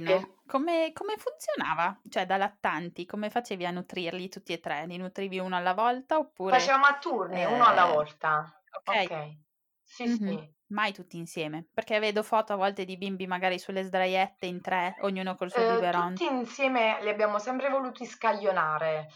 [0.04, 2.02] per- immagino come, come funzionava?
[2.10, 4.86] Cioè, da lattanti, come facevi a nutrirli tutti e tre?
[4.88, 6.58] Li nutrivi uno alla volta oppure...
[6.58, 8.62] facevamo a turni, uno alla eh, volta.
[8.72, 9.38] ok, Ok,
[9.84, 10.56] sì, mhm, sì.
[10.70, 14.96] Mai tutti insieme, perché vedo foto a volte di bimbi magari sulle sdraiette in tre,
[15.00, 16.18] ognuno col suo Eh, biberon.
[16.18, 19.08] tutti insieme li abbiamo sempre voluti scaglionare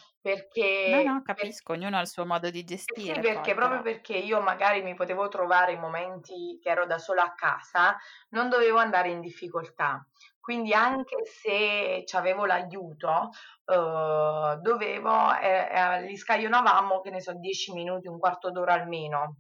[0.86, 3.54] No, perché, no, per- capisco, ognuno ha il suo modo di Eh sì, gestire perché
[3.54, 3.82] poi, proprio però.
[3.82, 7.96] perché io magari mi potevo trovare in momenti che ero da sola a casa,
[8.30, 10.06] non dovevo andare in difficoltà.
[10.40, 13.30] Quindi anche se avevo l'aiuto,
[13.66, 19.38] eh, dovevo, eh, li scaglionavamo, che ne so, 10 minuti, un quarto d'ora almeno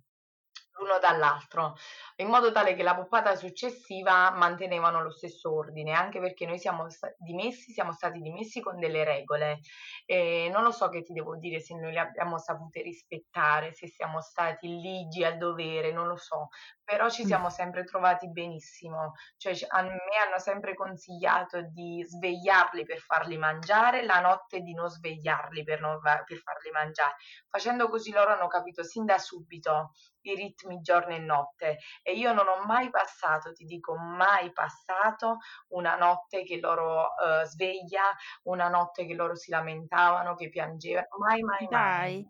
[0.81, 1.77] l'uno dall'altro,
[2.21, 6.89] in modo tale che la poppata successiva mantenevano lo stesso ordine, anche perché noi siamo
[6.89, 9.59] sta- dimessi, siamo stati dimessi con delle regole.
[10.05, 13.87] E non lo so che ti devo dire se noi le abbiamo sapute rispettare, se
[13.87, 16.47] siamo stati ligi al dovere, non lo so,
[16.83, 17.25] però ci Mm.
[17.25, 19.13] siamo sempre trovati benissimo.
[19.37, 24.73] Cioè, ci- a me hanno sempre consigliato di svegliarli per farli mangiare, la notte di
[24.73, 27.15] non svegliarli per, non va- per farli mangiare.
[27.49, 29.91] Facendo così loro hanno capito sin da subito
[30.23, 31.77] i ritmi giorno e notte
[32.11, 35.37] e io non ho mai passato, ti dico mai passato
[35.69, 38.03] una notte che loro eh, sveglia,
[38.43, 41.69] una notte che loro si lamentavano, che piangevano, mai mai mai.
[41.71, 42.27] Dai,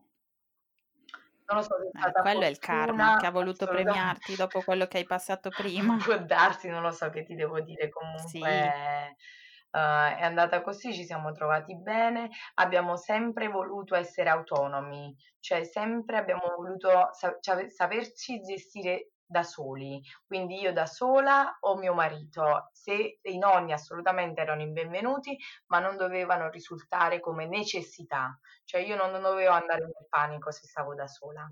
[1.48, 3.66] Non lo so se è eh, stata quello è il karma fortuna, che ha voluto
[3.68, 5.98] premiarti dopo quello che hai passato prima.
[6.04, 10.94] Può darsi, non lo so che ti devo dire, Sì, comunque eh, è andata così,
[10.94, 18.42] ci siamo trovati bene, abbiamo sempre voluto essere autonomi, cioè sempre abbiamo voluto sa- saperci
[18.42, 24.66] gestire da soli, quindi io da sola o mio marito, se i nonni assolutamente erano
[24.68, 30.68] benvenuti, ma non dovevano risultare come necessità, cioè io non dovevo andare nel panico se
[30.68, 31.48] stavo da sola.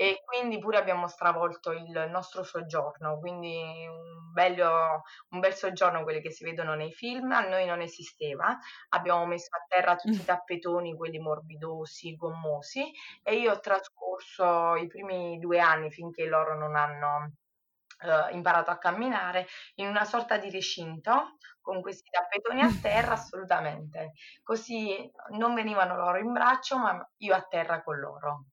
[0.00, 6.20] E quindi pure abbiamo stravolto il nostro soggiorno, quindi un, bello, un bel soggiorno, quelli
[6.20, 8.56] che si vedono nei film, a noi non esisteva.
[8.90, 12.92] Abbiamo messo a terra tutti i tappetoni, quelli morbidosi, gommosi,
[13.24, 17.32] e io ho trascorso i primi due anni finché loro non hanno
[18.02, 24.12] eh, imparato a camminare in una sorta di recinto con questi tappetoni a terra, assolutamente.
[24.44, 28.44] Così non venivano loro in braccio, ma io a terra con loro.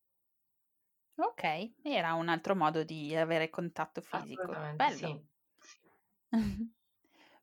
[1.18, 4.54] Ok, era un altro modo di avere contatto fisico.
[4.76, 4.96] Bello.
[4.96, 5.26] sì.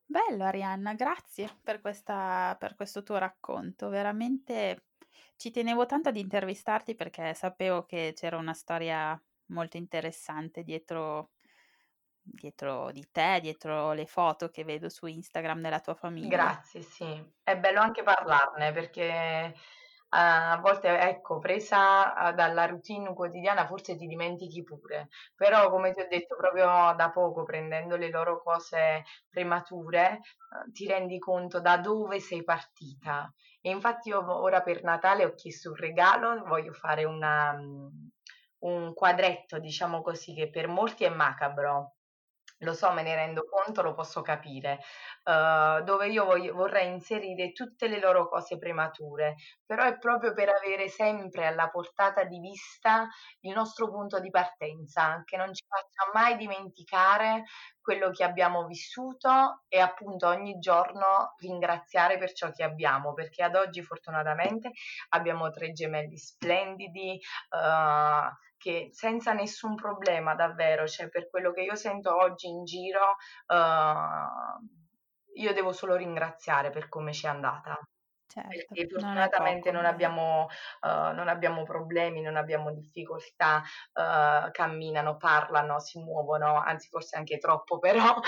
[0.05, 3.89] Bello Arianna, grazie per questa, per questo tuo racconto.
[3.89, 4.83] Veramente
[5.37, 11.31] ci tenevo tanto ad intervistarti perché sapevo che c'era una storia molto interessante dietro,
[12.21, 16.29] dietro di te, dietro le foto che vedo su Instagram della tua famiglia.
[16.29, 17.33] Grazie, sì.
[17.41, 19.55] È bello anche parlarne perché
[20.15, 25.09] a volte, ecco, presa ah, dalla routine quotidiana, forse ti dimentichi pure.
[25.35, 30.87] Però, come ti ho detto, proprio da poco, prendendo le loro cose premature, eh, ti
[30.87, 33.33] rendi conto da dove sei partita.
[33.61, 37.87] E infatti io ora per Natale ho chiesto un regalo, voglio fare una, mm,
[38.59, 41.95] un quadretto, diciamo così, che per molti è macabro.
[42.59, 44.79] lo so, me ne rendo conto, lo posso capire,
[45.23, 49.35] uh, dove io voglio, vorrei inserire tutte le loro cose premature,
[49.65, 53.07] però è proprio per avere sempre alla portata di vista
[53.41, 57.43] il nostro punto di partenza, che non ci faccia mai dimenticare
[57.83, 63.55] quello che abbiamo vissuto e appunto ogni giorno ringraziare per ciò che abbiamo, perché ad
[63.55, 64.71] oggi fortunatamente
[65.09, 67.19] abbiamo tre gemelli splendidi,
[67.49, 73.17] uh, che senza nessun problema davvero, cioè per quello che io sento oggi in giro,
[73.47, 74.65] uh,
[75.35, 77.77] io devo solo ringraziare per come ci è andata.
[78.33, 80.47] Certo, perché fortunatamente non, non, abbiamo,
[80.81, 83.61] uh, non, abbiamo, problemi, non abbiamo difficoltà,
[83.93, 88.19] uh, camminano, parlano, si muovono, anzi forse anche troppo, però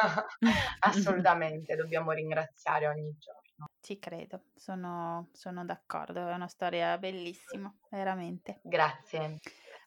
[0.80, 3.68] assolutamente dobbiamo ringraziare ogni giorno.
[3.80, 8.58] Ci credo, sono, sono d'accordo, è una storia bellissima, veramente.
[8.64, 9.38] Grazie.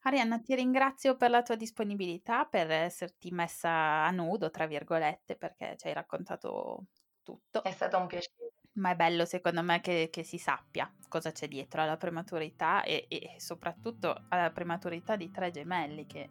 [0.03, 5.75] Arianna, ti ringrazio per la tua disponibilità, per esserti messa a nudo, tra virgolette, perché
[5.75, 6.85] ci hai raccontato
[7.23, 7.61] tutto.
[7.61, 8.44] È stato un piacere.
[8.75, 13.05] Ma è bello secondo me che, che si sappia cosa c'è dietro alla prematurità e,
[13.07, 16.27] e, soprattutto alla prematurità di tre gemelli, che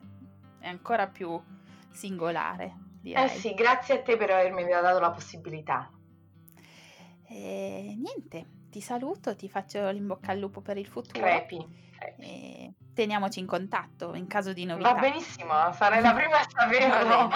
[0.59, 1.43] è ancora più
[1.91, 2.77] singolare.
[3.01, 3.25] Direi.
[3.25, 5.91] Eh sì, grazie a te per avermi dato la possibilità.
[7.27, 11.25] E niente, ti saluto, ti faccio l'in al lupo per il futuro.
[11.25, 11.67] Crepi.
[12.19, 14.93] E teniamoci in contatto in caso di novità.
[14.93, 17.31] Va benissimo, sarei la prima a saperlo.